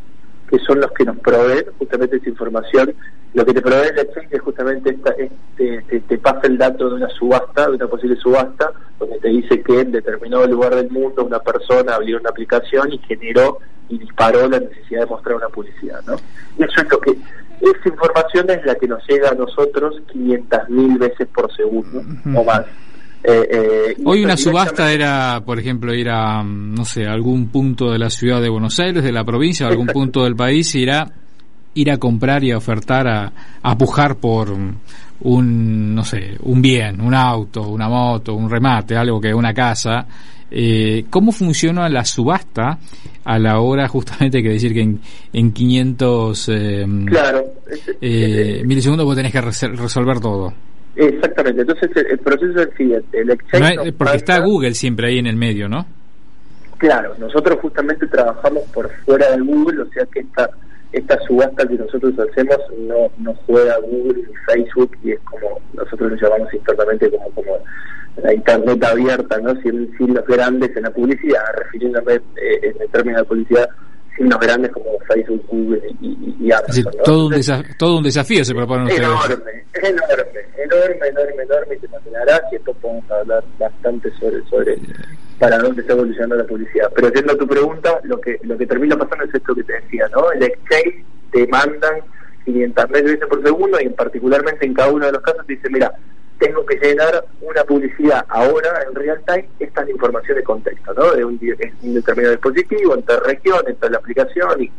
que 0.50 0.59
son 0.59 0.80
los 0.80 0.90
que 0.92 1.04
nos 1.04 1.16
proveen 1.19 1.64
justamente 1.78 2.16
esa 2.16 2.28
información. 2.28 2.92
Lo 3.35 3.47
que 3.47 3.54
te 3.54 3.62
provee 3.62 3.88
el 3.90 3.99
exchange 4.00 4.33
es 4.33 4.40
justamente 4.40 4.90
esta, 4.90 5.12
este, 5.12 6.00
te, 6.00 6.19
pasa 6.19 6.40
el 6.45 6.59
dato 6.59 6.88
de 6.90 6.97
una 6.97 7.09
subasta, 7.11 7.69
de 7.69 7.76
una 7.76 7.87
posible 7.87 8.16
subasta, 8.16 8.73
donde 8.99 9.19
te 9.21 9.28
dice 9.28 9.62
que 9.62 9.80
en 9.80 9.92
determinado 9.92 10.47
lugar 10.49 10.75
del 10.75 10.90
mundo 10.90 11.25
una 11.25 11.38
persona 11.38 11.95
abrió 11.95 12.19
una 12.19 12.30
aplicación 12.30 12.92
y 12.92 12.99
generó 12.99 13.59
y 13.88 13.99
disparó 13.99 14.49
la 14.49 14.59
necesidad 14.59 15.02
de 15.02 15.07
mostrar 15.07 15.37
una 15.37 15.49
publicidad. 15.49 16.02
¿no? 16.07 16.16
Y 16.59 16.64
eso 16.64 16.80
es 16.80 16.90
lo 16.90 16.99
que, 16.99 17.12
esa 17.61 17.88
información 17.88 18.50
es 18.50 18.64
la 18.66 18.75
que 18.75 18.88
nos 18.88 19.07
llega 19.07 19.30
a 19.30 19.35
nosotros 19.35 20.02
500.000 20.12 20.99
veces 20.99 21.28
por 21.28 21.54
segundo 21.54 22.02
o 22.35 22.45
más. 22.45 22.64
Eh, 23.22 23.48
eh, 23.50 23.96
Hoy 24.04 24.24
una 24.24 24.36
subasta 24.36 24.92
era, 24.92 25.42
por 25.44 25.58
ejemplo, 25.58 25.94
ir 25.94 26.08
a, 26.08 26.42
no 26.42 26.84
sé, 26.84 27.06
algún 27.06 27.48
punto 27.48 27.90
de 27.90 27.98
la 27.98 28.08
ciudad 28.08 28.40
de 28.40 28.48
Buenos 28.48 28.78
Aires, 28.80 29.04
de 29.04 29.12
la 29.12 29.24
provincia, 29.24 29.66
algún 29.66 29.88
punto 29.88 30.24
del 30.24 30.36
país, 30.36 30.74
ir 30.74 30.90
a, 30.90 31.10
ir 31.74 31.90
a 31.90 31.98
comprar 31.98 32.42
y 32.44 32.50
a 32.50 32.56
ofertar, 32.56 33.06
a, 33.06 33.32
a 33.62 33.76
pujar 33.76 34.16
por 34.16 34.50
un, 35.22 35.94
no 35.94 36.04
sé, 36.04 36.36
un 36.42 36.62
bien, 36.62 37.00
un 37.00 37.14
auto, 37.14 37.68
una 37.68 37.88
moto, 37.88 38.34
un 38.34 38.48
remate, 38.48 38.96
algo 38.96 39.20
que 39.20 39.34
una 39.34 39.52
casa. 39.52 40.06
Eh, 40.50 41.04
¿Cómo 41.10 41.30
funciona 41.30 41.88
la 41.88 42.04
subasta 42.04 42.78
a 43.24 43.38
la 43.38 43.60
hora 43.60 43.86
justamente 43.86 44.42
que 44.42 44.48
decir 44.48 44.72
que 44.72 44.80
en, 44.80 45.00
en 45.32 45.52
500 45.52 46.49
eh, 46.49 46.86
claro, 47.06 47.45
eh, 48.00 48.62
milisegundos 48.64 49.06
vos 49.06 49.14
tenés 49.14 49.32
que 49.32 49.40
resolver 49.40 50.18
todo? 50.21 50.52
Exactamente, 50.96 51.62
entonces 51.62 51.90
el, 52.10 52.18
proceso 52.18 52.60
es 52.60 52.68
el 52.68 52.76
siguiente. 52.76 53.20
El 53.20 53.30
exchange 53.30 53.92
porque 53.96 54.16
está 54.16 54.40
Google 54.40 54.74
siempre 54.74 55.08
ahí 55.08 55.18
en 55.18 55.26
el 55.26 55.36
medio, 55.36 55.68
¿no? 55.68 55.86
Claro, 56.78 57.14
nosotros 57.18 57.58
justamente 57.60 58.06
trabajamos 58.06 58.64
por 58.72 58.90
fuera 59.04 59.30
de 59.30 59.40
Google, 59.40 59.82
o 59.82 59.86
sea 59.92 60.04
que 60.06 60.20
esta, 60.20 60.50
esta 60.92 61.18
subasta 61.26 61.66
que 61.66 61.74
nosotros 61.74 62.14
hacemos 62.18 62.56
no, 62.78 63.10
no 63.18 63.34
juega 63.46 63.76
Google 63.78 64.22
ni 64.26 64.34
Facebook 64.46 64.96
y 65.04 65.12
es 65.12 65.20
como 65.20 65.60
nosotros 65.74 66.12
lo 66.12 66.16
llamamos 66.16 66.52
internamente 66.54 67.10
como, 67.10 67.30
como 67.30 67.58
la 68.22 68.34
Internet 68.34 68.82
abierta, 68.84 69.38
¿no? 69.38 69.54
Sin, 69.62 69.96
sin 69.96 70.14
los 70.14 70.26
grandes 70.26 70.74
en 70.76 70.82
la 70.82 70.90
publicidad, 70.90 71.42
refiriéndome 71.58 72.14
eh, 72.14 72.20
en 72.62 72.82
el 72.82 72.88
término 72.90 73.18
de 73.18 73.24
publicidad 73.24 73.68
signos 74.16 74.40
grandes 74.40 74.73
como 74.73 74.99
Facebook, 75.08 75.44
Google 75.49 75.82
y, 76.00 76.36
y 76.40 76.52
Amazon. 76.52 76.84
todo, 77.04 77.26
un 77.26 77.34
todo 77.78 77.96
un 77.99 78.02
desafío 78.02 78.44
se 78.44 78.54
propone 78.54 78.84
ustedes. 78.84 79.00
Enorme, 79.00 79.64
enorme, 79.75 80.40
enorme, 80.56 81.08
enorme, 81.08 81.42
enorme, 81.42 81.76
te 81.76 81.86
imaginarás, 81.86 82.42
y 82.52 82.56
esto 82.56 82.75
podemos 82.75 83.10
hablar 83.10 83.44
bastante 83.58 84.10
sobre, 84.18 84.42
sobre 84.44 84.78
para 85.38 85.58
dónde 85.58 85.80
está 85.80 85.94
evolucionando 85.94 86.36
la 86.36 86.44
publicidad. 86.44 86.92
Pero 86.94 87.08
a 87.08 87.36
tu 87.36 87.46
pregunta, 87.46 87.99
lo 88.04 88.20
que 88.20 88.38
lo 88.42 88.58
que 88.58 88.66
termina 88.66 88.96
pasando 88.96 89.25
es 89.25 89.34
esto 89.34 89.54
que 89.54 89.64
te 89.64 89.73
decía, 89.73 90.06
¿no? 90.12 90.30
El 90.32 90.42
exchange 90.42 91.04
te 91.32 91.46
mandan 91.49 92.02
500 92.44 92.88
veces 92.88 93.18
por 93.28 93.42
segundo 93.42 93.80
y 93.80 93.86
en 93.86 93.94
particularmente 93.94 94.66
en 94.66 94.75
cada 94.75 94.92
uno 94.92 95.06
de 95.06 95.12
los 95.12 95.23
casos 95.23 95.46
te 95.46 95.54
dice, 95.54 95.70
mira, 95.70 95.92
tengo 96.40 96.64
que 96.64 96.76
llenar 96.76 97.22
una 97.42 97.62
publicidad 97.64 98.24
ahora 98.28 98.82
en 98.88 98.94
real 98.94 99.20
time, 99.26 99.46
esta 99.60 99.82
es 99.82 99.90
información 99.90 100.38
de 100.38 100.42
contexto, 100.42 100.94
¿no? 100.94 101.12
De 101.12 101.24
un, 101.24 101.38
determinado 101.38 102.32
dispositivo, 102.34 102.94
entre 102.94 103.20
región, 103.20 103.60
entre 103.68 103.90
la 103.90 103.98
aplicación 103.98 104.62
y 104.62 104.72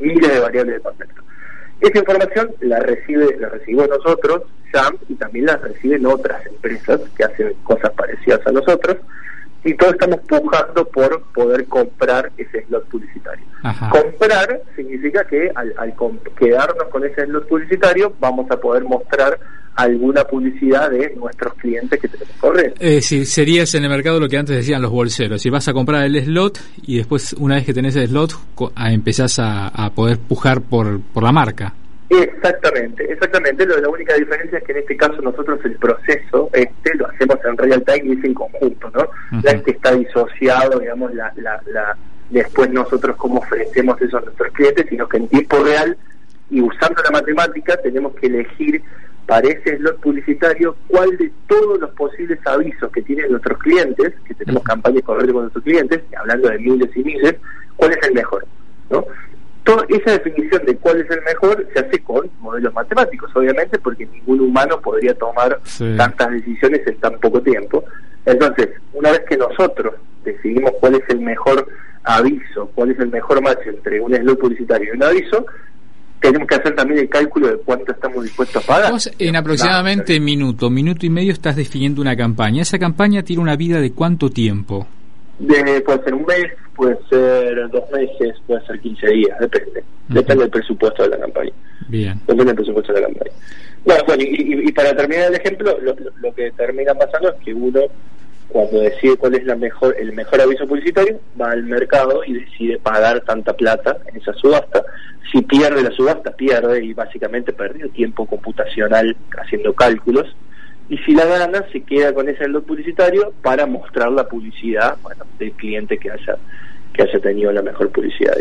miles 0.00 0.34
de 0.34 0.40
variables 0.40 0.74
de 0.74 0.80
contexto. 0.82 1.22
Esa 1.80 1.98
información 1.98 2.50
la 2.60 2.80
recibe, 2.80 3.36
la 3.38 3.48
recibimos 3.48 3.88
nosotros, 3.88 4.42
SAM, 4.72 4.96
y 5.08 5.14
también 5.14 5.46
la 5.46 5.56
reciben 5.56 6.04
otras 6.04 6.44
empresas 6.46 7.00
que 7.16 7.24
hacen 7.24 7.54
cosas 7.62 7.92
parecidas 7.92 8.44
a 8.46 8.52
nosotros, 8.52 8.96
y 9.62 9.72
todos 9.74 9.92
estamos 9.92 10.20
pujando 10.20 10.84
por 10.88 11.22
poder 11.32 11.64
comprar 11.66 12.32
ese 12.36 12.64
slot 12.66 12.86
publicitario. 12.88 13.44
Comprar 13.90 14.60
significa 14.74 15.24
que 15.24 15.50
al, 15.54 15.72
al 15.78 15.94
quedarnos 16.36 16.88
con 16.88 17.04
ese 17.04 17.24
slot 17.24 17.48
publicitario 17.48 18.12
vamos 18.18 18.50
a 18.50 18.56
poder 18.56 18.82
mostrar 18.82 19.38
alguna 19.76 20.24
publicidad 20.24 20.90
de 20.90 21.14
nuestros 21.16 21.54
clientes 21.54 22.00
que 22.00 22.08
tenemos 22.08 22.36
correr. 22.36 22.74
Eh, 22.78 23.00
sí, 23.00 23.24
serías 23.24 23.74
en 23.74 23.84
el 23.84 23.90
mercado 23.90 24.20
lo 24.20 24.28
que 24.28 24.38
antes 24.38 24.56
decían 24.56 24.82
los 24.82 24.90
bolseros. 24.90 25.42
Si 25.42 25.50
vas 25.50 25.66
a 25.68 25.72
comprar 25.72 26.04
el 26.04 26.22
slot 26.22 26.58
y 26.82 26.98
después, 26.98 27.32
una 27.34 27.56
vez 27.56 27.64
que 27.64 27.74
tenés 27.74 27.96
el 27.96 28.08
slot, 28.08 28.34
empezás 28.76 29.38
a, 29.38 29.90
poder 29.94 30.18
pujar 30.18 30.60
por, 30.60 31.00
por 31.00 31.22
la 31.22 31.32
marca. 31.32 31.74
Exactamente, 32.08 33.04
exactamente. 33.10 33.66
Lo, 33.66 33.80
la 33.80 33.88
única 33.88 34.14
diferencia 34.14 34.58
es 34.58 34.64
que 34.64 34.72
en 34.72 34.78
este 34.78 34.96
caso 34.96 35.20
nosotros 35.22 35.58
el 35.64 35.76
proceso 35.76 36.50
este 36.52 36.94
lo 36.96 37.08
hacemos 37.08 37.38
en 37.44 37.56
real 37.56 37.82
time 37.84 38.02
y 38.04 38.18
es 38.18 38.24
en 38.24 38.34
conjunto, 38.34 38.90
¿no? 38.94 39.08
No 39.32 39.48
es 39.48 39.62
que 39.62 39.72
está 39.72 39.94
disociado, 39.94 40.78
digamos, 40.78 41.14
la, 41.14 41.32
la, 41.36 41.60
la, 41.66 41.96
después 42.30 42.70
nosotros 42.70 43.16
cómo 43.16 43.40
ofrecemos 43.40 44.00
eso 44.00 44.18
a 44.18 44.20
nuestros 44.20 44.52
clientes, 44.52 44.86
sino 44.88 45.08
que 45.08 45.16
en 45.16 45.28
tiempo 45.28 45.64
real 45.64 45.96
y 46.50 46.60
usando 46.60 47.02
la 47.02 47.10
matemática 47.10 47.76
tenemos 47.82 48.14
que 48.16 48.26
elegir 48.26 48.82
para 49.26 49.48
ese 49.48 49.78
slot 49.78 50.00
publicitario 50.00 50.76
cuál 50.88 51.16
de 51.16 51.30
todos 51.48 51.80
los 51.80 51.90
posibles 51.90 52.38
avisos 52.46 52.90
que 52.92 53.02
tienen 53.02 53.30
nuestros 53.30 53.58
clientes, 53.58 54.12
que 54.26 54.34
tenemos 54.34 54.62
campañas 54.62 55.02
con 55.02 55.18
nuestros 55.18 55.64
clientes, 55.64 56.02
hablando 56.18 56.48
de 56.48 56.58
miles 56.58 56.90
y 56.94 57.02
miles, 57.02 57.36
cuál 57.76 57.92
es 57.92 58.08
el 58.08 58.14
mejor. 58.14 58.46
¿no? 58.90 59.06
Toda 59.64 59.86
esa 59.88 60.12
definición 60.12 60.66
de 60.66 60.76
cuál 60.76 61.00
es 61.00 61.10
el 61.10 61.22
mejor 61.22 61.66
se 61.72 61.80
hace 61.80 61.98
con 62.00 62.28
modelos 62.40 62.74
matemáticos, 62.74 63.34
obviamente, 63.34 63.78
porque 63.78 64.04
ningún 64.06 64.40
humano 64.40 64.78
podría 64.80 65.14
tomar 65.14 65.58
tantas 65.96 66.30
decisiones 66.32 66.86
en 66.86 66.96
tan 66.98 67.18
poco 67.18 67.40
tiempo. 67.40 67.82
Entonces, 68.26 68.68
una 68.92 69.10
vez 69.12 69.22
que 69.26 69.38
nosotros 69.38 69.94
decidimos 70.22 70.72
cuál 70.80 70.96
es 70.96 71.08
el 71.08 71.20
mejor 71.20 71.66
aviso, 72.02 72.70
cuál 72.74 72.90
es 72.90 72.98
el 72.98 73.08
mejor 73.08 73.40
match 73.42 73.66
entre 73.66 74.00
un 74.00 74.14
slot 74.14 74.38
publicitario 74.38 74.92
y 74.92 74.96
un 74.96 75.02
aviso, 75.02 75.46
tenemos 76.24 76.48
que 76.48 76.54
hacer 76.54 76.74
también 76.74 77.00
el 77.00 77.08
cálculo 77.10 77.48
de 77.48 77.58
cuánto 77.58 77.92
estamos 77.92 78.24
dispuestos 78.24 78.64
a 78.64 78.66
pagar. 78.66 78.92
en 79.18 79.36
aproximadamente 79.36 80.18
minuto, 80.20 80.70
minuto 80.70 81.04
y 81.04 81.10
medio 81.10 81.32
estás 81.32 81.54
definiendo 81.54 82.00
una 82.00 82.16
campaña. 82.16 82.62
¿Esa 82.62 82.78
campaña 82.78 83.22
tiene 83.22 83.42
una 83.42 83.56
vida 83.56 83.78
de 83.78 83.92
cuánto 83.92 84.30
tiempo? 84.30 84.86
De, 85.38 85.82
puede 85.82 86.02
ser 86.02 86.14
un 86.14 86.24
mes, 86.24 86.46
puede 86.74 86.96
ser 87.10 87.68
dos 87.68 87.84
meses, 87.92 88.36
puede 88.46 88.64
ser 88.64 88.80
15 88.80 89.06
días, 89.06 89.38
depende. 89.38 89.84
Depende 90.08 90.44
del 90.44 90.50
presupuesto 90.50 91.02
de 91.02 91.10
la 91.10 91.18
campaña. 91.18 91.52
Bien. 91.88 92.18
Depende 92.20 92.44
del 92.44 92.54
presupuesto 92.54 92.92
de 92.94 93.00
la 93.02 93.06
campaña. 93.06 93.32
Bueno, 93.84 94.04
y, 94.18 94.72
para 94.72 94.96
terminar 94.96 95.28
el 95.28 95.34
ejemplo, 95.34 95.76
lo, 95.82 96.34
que 96.34 96.50
termina 96.52 96.94
pasando 96.94 97.28
es 97.28 97.44
que 97.44 97.52
uno 97.52 97.80
cuando 98.48 98.80
decide 98.80 99.16
cuál 99.16 99.34
es 99.34 99.44
la 99.44 99.56
mejor, 99.56 99.96
el 99.98 100.12
mejor 100.12 100.40
aviso 100.40 100.66
publicitario, 100.66 101.20
va 101.40 101.50
al 101.50 101.64
mercado 101.64 102.22
y 102.24 102.34
decide 102.34 102.78
pagar 102.78 103.20
tanta 103.22 103.52
plata 103.54 103.98
en 104.06 104.16
esa 104.16 104.32
subasta. 104.34 104.82
Si 105.32 105.42
pierde 105.42 105.82
la 105.82 105.90
subasta, 105.90 106.30
pierde 106.30 106.84
y 106.84 106.92
básicamente 106.92 107.52
perdió 107.52 107.88
tiempo 107.90 108.26
computacional 108.26 109.16
haciendo 109.38 109.72
cálculos. 109.74 110.36
Y 110.88 110.98
si 110.98 111.14
la 111.14 111.24
gana, 111.24 111.64
se 111.72 111.82
queda 111.82 112.12
con 112.12 112.28
ese 112.28 112.44
saldo 112.44 112.62
publicitario 112.62 113.32
para 113.42 113.66
mostrar 113.66 114.12
la 114.12 114.28
publicidad 114.28 114.98
bueno, 115.02 115.24
del 115.38 115.52
cliente 115.52 115.98
que 115.98 116.10
haya 116.10 116.36
que 116.94 117.02
haya 117.02 117.18
tenido 117.18 117.50
la 117.50 117.60
mejor 117.60 117.90
publicidad. 117.90 118.34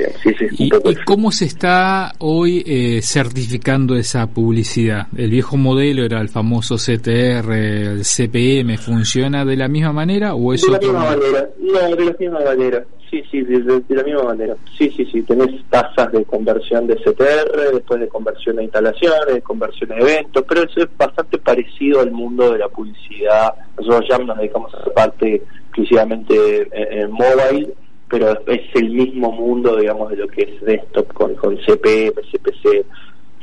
¿Y, 0.51 0.69
cómo 1.05 1.31
se 1.31 1.45
está 1.45 2.13
hoy 2.19 2.63
eh, 2.65 3.01
certificando 3.01 3.95
esa 3.95 4.27
publicidad? 4.27 5.07
El 5.17 5.31
viejo 5.31 5.57
modelo 5.57 6.05
era 6.05 6.21
el 6.21 6.29
famoso 6.29 6.75
CTR, 6.75 7.51
el 7.51 8.03
CPM, 8.03 8.77
¿funciona 8.77 9.43
de 9.43 9.57
la 9.57 9.67
misma 9.67 9.91
manera 9.91 10.35
o 10.35 10.53
es 10.53 10.61
de 10.61 10.71
la 10.71 10.79
misma 10.79 10.99
manera, 10.99 11.49
no, 11.59 11.95
de 11.95 12.05
la 12.05 12.15
misma 12.19 12.39
manera. 12.41 12.85
Sí, 13.09 13.23
sí, 13.29 13.41
de, 13.41 13.59
la 13.89 14.03
misma 14.03 14.23
manera. 14.23 14.55
Sí, 14.77 14.91
sí, 14.95 15.05
sí, 15.11 15.21
tenés 15.23 15.49
tasas 15.69 16.11
de 16.11 16.23
conversión 16.25 16.87
de 16.87 16.95
CTR, 16.95 17.73
después 17.73 17.99
de 17.99 18.07
conversión 18.07 18.59
a 18.59 18.63
instalaciones, 18.63 19.33
de 19.33 19.41
conversión 19.41 19.91
a 19.91 19.97
eventos, 19.97 20.43
pero 20.47 20.63
eso 20.63 20.81
es 20.81 20.97
bastante 20.97 21.37
parecido 21.39 22.01
al 22.01 22.11
mundo 22.11 22.51
de 22.51 22.59
la 22.59 22.69
publicidad. 22.69 23.53
Nosotros 23.77 24.09
ya 24.09 24.17
nos 24.19 24.37
dedicamos 24.37 24.73
a 24.73 24.79
esa 24.79 24.91
parte 24.91 25.43
exclusivamente 25.69 26.67
en, 26.71 26.99
en 26.99 27.11
mobile 27.11 27.73
pero 28.13 28.31
es 28.45 28.61
el 28.75 28.91
mismo 28.91 29.31
mundo, 29.31 29.75
digamos, 29.75 30.11
de 30.11 30.17
lo 30.17 30.27
que 30.27 30.43
es 30.43 30.61
desktop 30.61 31.11
con, 31.13 31.33
con 31.33 31.57
CPM, 31.57 32.13
CPC, 32.31 32.85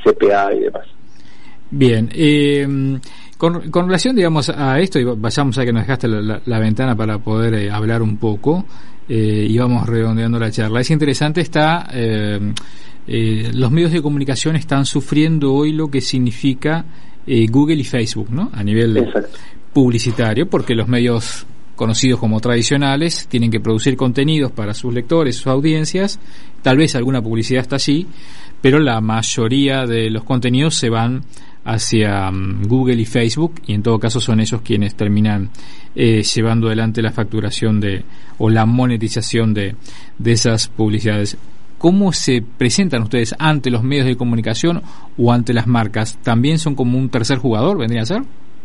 CPA 0.05 0.55
y 0.55 0.61
demás. 0.61 0.87
Bien, 1.73 2.09
eh, 2.15 2.65
con, 3.37 3.69
con, 3.69 3.87
relación, 3.87 4.15
digamos, 4.15 4.49
a 4.49 4.79
esto, 4.79 5.01
y 5.01 5.05
vayamos 5.05 5.59
a 5.59 5.65
que 5.65 5.73
nos 5.73 5.83
dejaste 5.83 6.07
la, 6.07 6.59
ventana 6.61 6.95
para 6.95 7.19
poder 7.19 7.55
eh, 7.55 7.69
hablar 7.69 8.01
un 8.01 8.17
poco, 8.17 8.65
eh, 9.09 9.49
y 9.51 9.59
vamos 9.59 9.89
redondeando 9.89 10.39
la 10.39 10.53
charla. 10.53 10.83
Es 10.83 10.91
interesante, 10.93 11.41
está, 11.41 11.89
eh, 11.93 12.39
los 13.53 13.73
medios 13.73 13.91
de 13.91 14.01
comunicación 14.01 14.55
están 14.55 14.87
sufriendo 14.87 15.53
hoy 15.53 15.73
lo 15.73 15.89
que 15.89 16.01
significa 16.01 16.85
Google 17.27 17.75
y 17.75 17.85
Facebook, 17.85 18.31
¿no? 18.31 18.51
A 18.53 18.63
nivel 18.63 19.13
publicitario, 19.73 20.49
porque 20.49 20.77
los 20.77 20.87
medios 20.87 21.45
conocidos 21.81 22.21
como 22.21 22.41
tradicionales, 22.41 23.27
tienen 23.27 23.51
que 23.51 23.59
producir 23.59 23.97
contenidos 23.97 24.53
para 24.53 24.75
sus 24.75 24.93
lectores, 24.93 25.37
sus 25.37 25.47
audiencias, 25.47 26.21
tal 26.61 26.77
vez 26.77 26.95
alguna 26.95 27.23
publicidad 27.23 27.63
está 27.63 27.77
allí, 27.77 28.07
pero 28.61 28.79
la 28.81 29.01
mayoría 29.01 29.87
de 29.87 30.11
los 30.11 30.25
contenidos 30.25 30.75
se 30.75 30.91
van 30.91 31.23
hacia 31.65 32.31
mm, 32.31 32.67
Google 32.67 33.01
y 33.01 33.07
Facebook 33.07 33.63
y 33.67 33.73
en 33.73 33.83
todo 33.83 33.99
caso 33.99 34.21
son 34.21 34.41
ellos 34.41 34.61
quienes 34.61 34.95
terminan 34.95 35.49
eh, 35.95 36.23
llevando 36.23 36.67
adelante 36.67 37.01
la 37.01 37.13
facturación 37.13 37.81
de 37.81 38.05
o 38.37 38.51
la 38.51 38.67
monetización 38.67 39.55
de, 39.55 39.75
de 40.19 40.33
esas 40.33 40.69
publicidades. 40.69 41.39
¿Cómo 41.79 42.13
se 42.13 42.43
presentan 42.43 43.05
ustedes 43.05 43.35
ante 43.39 43.71
los 43.71 43.83
medios 43.83 44.05
de 44.05 44.19
comunicación 44.19 44.83
o 45.17 45.33
ante 45.33 45.55
las 45.55 45.67
marcas? 45.67 46.19
¿También 46.19 46.59
son 46.59 46.75
como 46.75 46.99
un 46.99 47.09
tercer 47.09 47.39
jugador, 47.39 47.79
vendría 47.79 48.03
a 48.03 48.05
ser? 48.05 48.23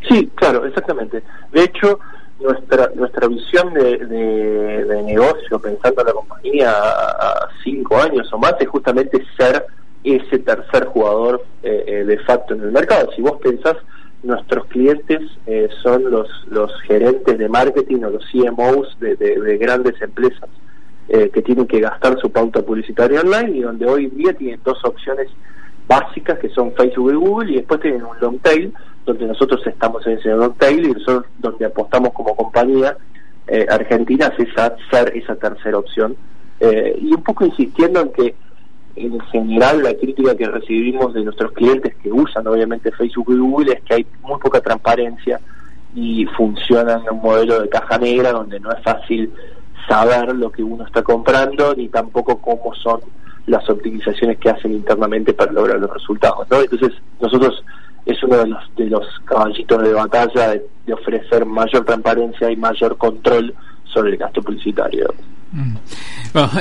Sí, 0.09 0.29
claro, 0.35 0.65
exactamente. 0.65 1.23
De 1.53 1.63
hecho, 1.63 1.99
nuestra 2.39 2.91
nuestra 2.95 3.27
visión 3.27 3.73
de, 3.73 3.97
de, 3.97 5.03
negocio, 5.03 5.59
pensando 5.59 6.01
en 6.01 6.07
la 6.07 6.13
compañía 6.13 6.71
a, 6.71 7.49
cinco 7.63 7.97
años 7.97 8.31
o 8.33 8.37
más, 8.37 8.55
es 8.59 8.67
justamente 8.67 9.23
ser 9.37 9.65
ese 10.03 10.39
tercer 10.39 10.85
jugador 10.85 11.43
eh, 11.63 11.83
eh, 11.87 12.03
de 12.05 12.19
facto 12.19 12.53
en 12.53 12.61
el 12.61 12.71
mercado. 12.71 13.09
Si 13.15 13.21
vos 13.21 13.39
pensás, 13.41 13.75
nuestros 14.21 14.65
clientes 14.67 15.21
eh, 15.47 15.69
son 15.81 16.11
los, 16.11 16.29
los 16.47 16.71
gerentes 16.81 17.37
de 17.37 17.49
marketing 17.49 18.03
o 18.03 18.09
los 18.11 18.25
CMOs 18.31 18.99
de, 18.99 19.15
de, 19.15 19.57
grandes 19.57 19.99
empresas 20.01 20.49
que 21.07 21.41
tienen 21.43 21.67
que 21.67 21.79
gastar 21.81 22.19
su 22.19 22.31
pauta 22.31 22.63
publicitaria 22.63 23.21
online 23.21 23.57
y 23.57 23.61
donde 23.61 23.85
hoy 23.85 24.07
día 24.07 24.33
tienen 24.33 24.59
dos 24.65 24.83
opciones 24.83 25.27
básicas 25.87 26.39
que 26.39 26.49
son 26.49 26.73
Facebook 26.73 27.11
y 27.11 27.15
Google 27.15 27.51
y 27.51 27.55
después 27.55 27.79
tienen 27.81 28.03
un 28.03 28.19
long 28.19 28.39
tail 28.39 28.73
donde 29.05 29.27
nosotros 29.27 29.61
estamos 29.65 30.05
en 30.07 30.17
ese 30.17 30.29
long 30.29 30.55
tail 30.55 30.85
y 30.85 30.91
nosotros 30.91 31.25
donde 31.39 31.65
apostamos 31.65 32.11
como 32.13 32.35
compañía 32.35 32.97
eh, 33.47 33.65
argentina 33.69 34.33
es 34.37 34.47
esa, 34.47 34.75
ser 34.89 35.15
esa 35.15 35.35
tercera 35.35 35.77
opción. 35.77 36.15
Eh, 36.59 36.97
y 36.99 37.13
un 37.13 37.21
poco 37.21 37.45
insistiendo 37.45 38.01
en 38.01 38.11
que 38.11 38.35
en 38.95 39.19
general 39.19 39.83
la 39.83 39.93
crítica 39.93 40.35
que 40.35 40.47
recibimos 40.47 41.13
de 41.13 41.23
nuestros 41.23 41.51
clientes 41.51 41.95
que 42.01 42.11
usan 42.11 42.47
obviamente 42.47 42.91
Facebook 42.91 43.27
y 43.29 43.37
Google 43.37 43.73
es 43.73 43.81
que 43.83 43.93
hay 43.95 44.07
muy 44.21 44.39
poca 44.39 44.61
transparencia 44.61 45.39
y 45.93 46.25
funcionan 46.37 47.01
en 47.01 47.13
un 47.13 47.21
modelo 47.21 47.61
de 47.61 47.69
caja 47.69 47.97
negra 47.97 48.31
donde 48.31 48.59
no 48.59 48.71
es 48.71 48.81
fácil 48.83 49.31
saber 49.87 50.33
lo 50.35 50.49
que 50.49 50.63
uno 50.63 50.85
está 50.85 51.03
comprando 51.03 51.75
ni 51.75 51.89
tampoco 51.89 52.37
cómo 52.37 52.73
son 52.73 53.01
las 53.47 53.69
optimizaciones 53.69 54.37
que 54.39 54.49
hacen 54.49 54.73
internamente 54.73 55.33
para 55.33 55.51
lograr 55.51 55.79
los 55.79 55.93
resultados. 55.93 56.47
¿no? 56.49 56.61
Entonces, 56.61 56.93
nosotros 57.19 57.63
es 58.05 58.21
uno 58.23 58.37
de 58.37 58.47
los, 58.47 58.75
de 58.75 58.85
los 58.85 59.05
caballitos 59.25 59.83
de 59.83 59.93
batalla 59.93 60.49
de, 60.49 60.93
ofrecer 60.93 61.45
mayor 61.45 61.83
transparencia 61.83 62.51
y 62.51 62.55
mayor 62.55 62.97
control 62.97 63.53
sobre 63.85 64.11
el 64.11 64.17
gasto 64.17 64.41
publicitario. 64.41 65.13
Mm. 65.55 65.77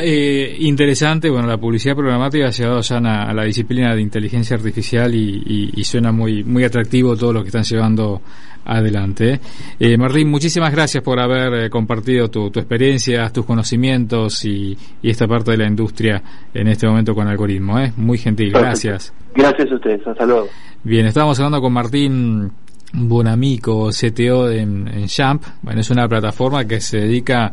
eh, 0.03 0.57
interesante, 0.61 1.29
bueno, 1.29 1.49
la 1.49 1.59
publicidad 1.59 1.97
programática 1.97 2.47
ha 2.47 2.51
llegado 2.51 2.81
ya 2.81 2.99
a, 2.99 3.35
la 3.35 3.45
disciplina 3.45 3.93
de 3.93 4.01
inteligencia 4.01 4.55
artificial 4.57 5.13
y, 5.13 5.73
y, 5.75 5.83
suena 5.83 6.13
muy 6.13 6.45
muy 6.45 6.63
atractivo 6.63 7.17
todo 7.17 7.33
lo 7.33 7.43
que 7.43 7.49
están 7.49 7.65
llevando 7.65 8.23
adelante. 8.65 9.41
Eh, 9.81 9.97
Marlene, 9.99 10.31
muchísimas 10.31 10.73
gracias 10.73 11.03
por 11.03 11.19
haber 11.19 11.65
eh, 11.65 11.71
compartido 11.71 12.31
tu, 12.31 12.51
tu, 12.51 12.61
experiencia, 12.61 13.29
tus 13.31 13.45
conocimientos 13.45 14.45
y, 14.45 14.79
y, 15.03 15.11
esta 15.11 15.27
parte 15.27 15.51
de 15.51 15.57
la 15.59 15.67
industria 15.67 16.23
en 16.55 16.69
este 16.69 16.87
momento 16.87 17.13
con 17.15 17.27
algoritmo. 17.27 17.81
¿eh? 17.81 17.93
Muy 17.97 18.19
gentil, 18.19 18.53
gracias. 18.53 19.13
Gracias 19.35 19.73
a 19.73 19.75
ustedes, 19.75 20.07
hasta 20.07 20.25
luego. 20.25 20.47
Bien, 20.85 21.07
estábamos 21.07 21.39
hablando 21.41 21.61
con 21.61 21.73
Martín 21.73 22.53
Bonamico, 22.93 23.91
CTO 23.91 24.51
en, 24.51 24.87
en 24.87 25.09
Jamp. 25.09 25.43
Bueno, 25.63 25.81
es 25.81 25.91
una 25.91 26.07
plataforma 26.07 26.65
que 26.65 26.81
se 26.81 26.99
dedica 26.99 27.53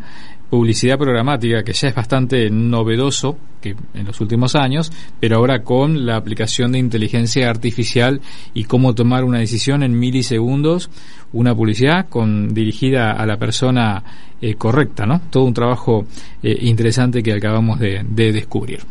publicidad 0.52 0.98
programática 0.98 1.64
que 1.64 1.72
ya 1.72 1.88
es 1.88 1.96
bastante 1.96 2.50
novedoso 2.52 3.38
que 3.62 3.74
en 3.94 4.06
los 4.06 4.20
últimos 4.20 4.54
años, 4.56 4.92
pero 5.18 5.38
ahora 5.38 5.64
con 5.64 6.06
la 6.06 6.18
aplicación 6.18 6.74
de 6.74 6.80
inteligencia 6.80 7.50
artificial 7.50 8.20
y 8.54 8.66
cómo 8.66 8.94
tomar 8.94 9.24
una 9.24 9.40
decisión 9.40 9.82
en 9.82 9.98
milisegundos, 9.98 10.90
una 11.32 11.56
publicidad 11.56 12.10
con 12.10 12.54
dirigida 12.54 13.14
a 13.14 13.26
la 13.26 13.38
persona 13.38 14.04
eh, 14.42 14.56
correcta, 14.56 15.06
¿no? 15.06 15.22
Todo 15.30 15.46
un 15.46 15.54
trabajo 15.54 16.06
eh, 16.44 16.58
interesante 16.62 17.24
que 17.24 17.32
acabamos 17.32 17.80
de 17.80 18.04
descubrir. 18.34 18.82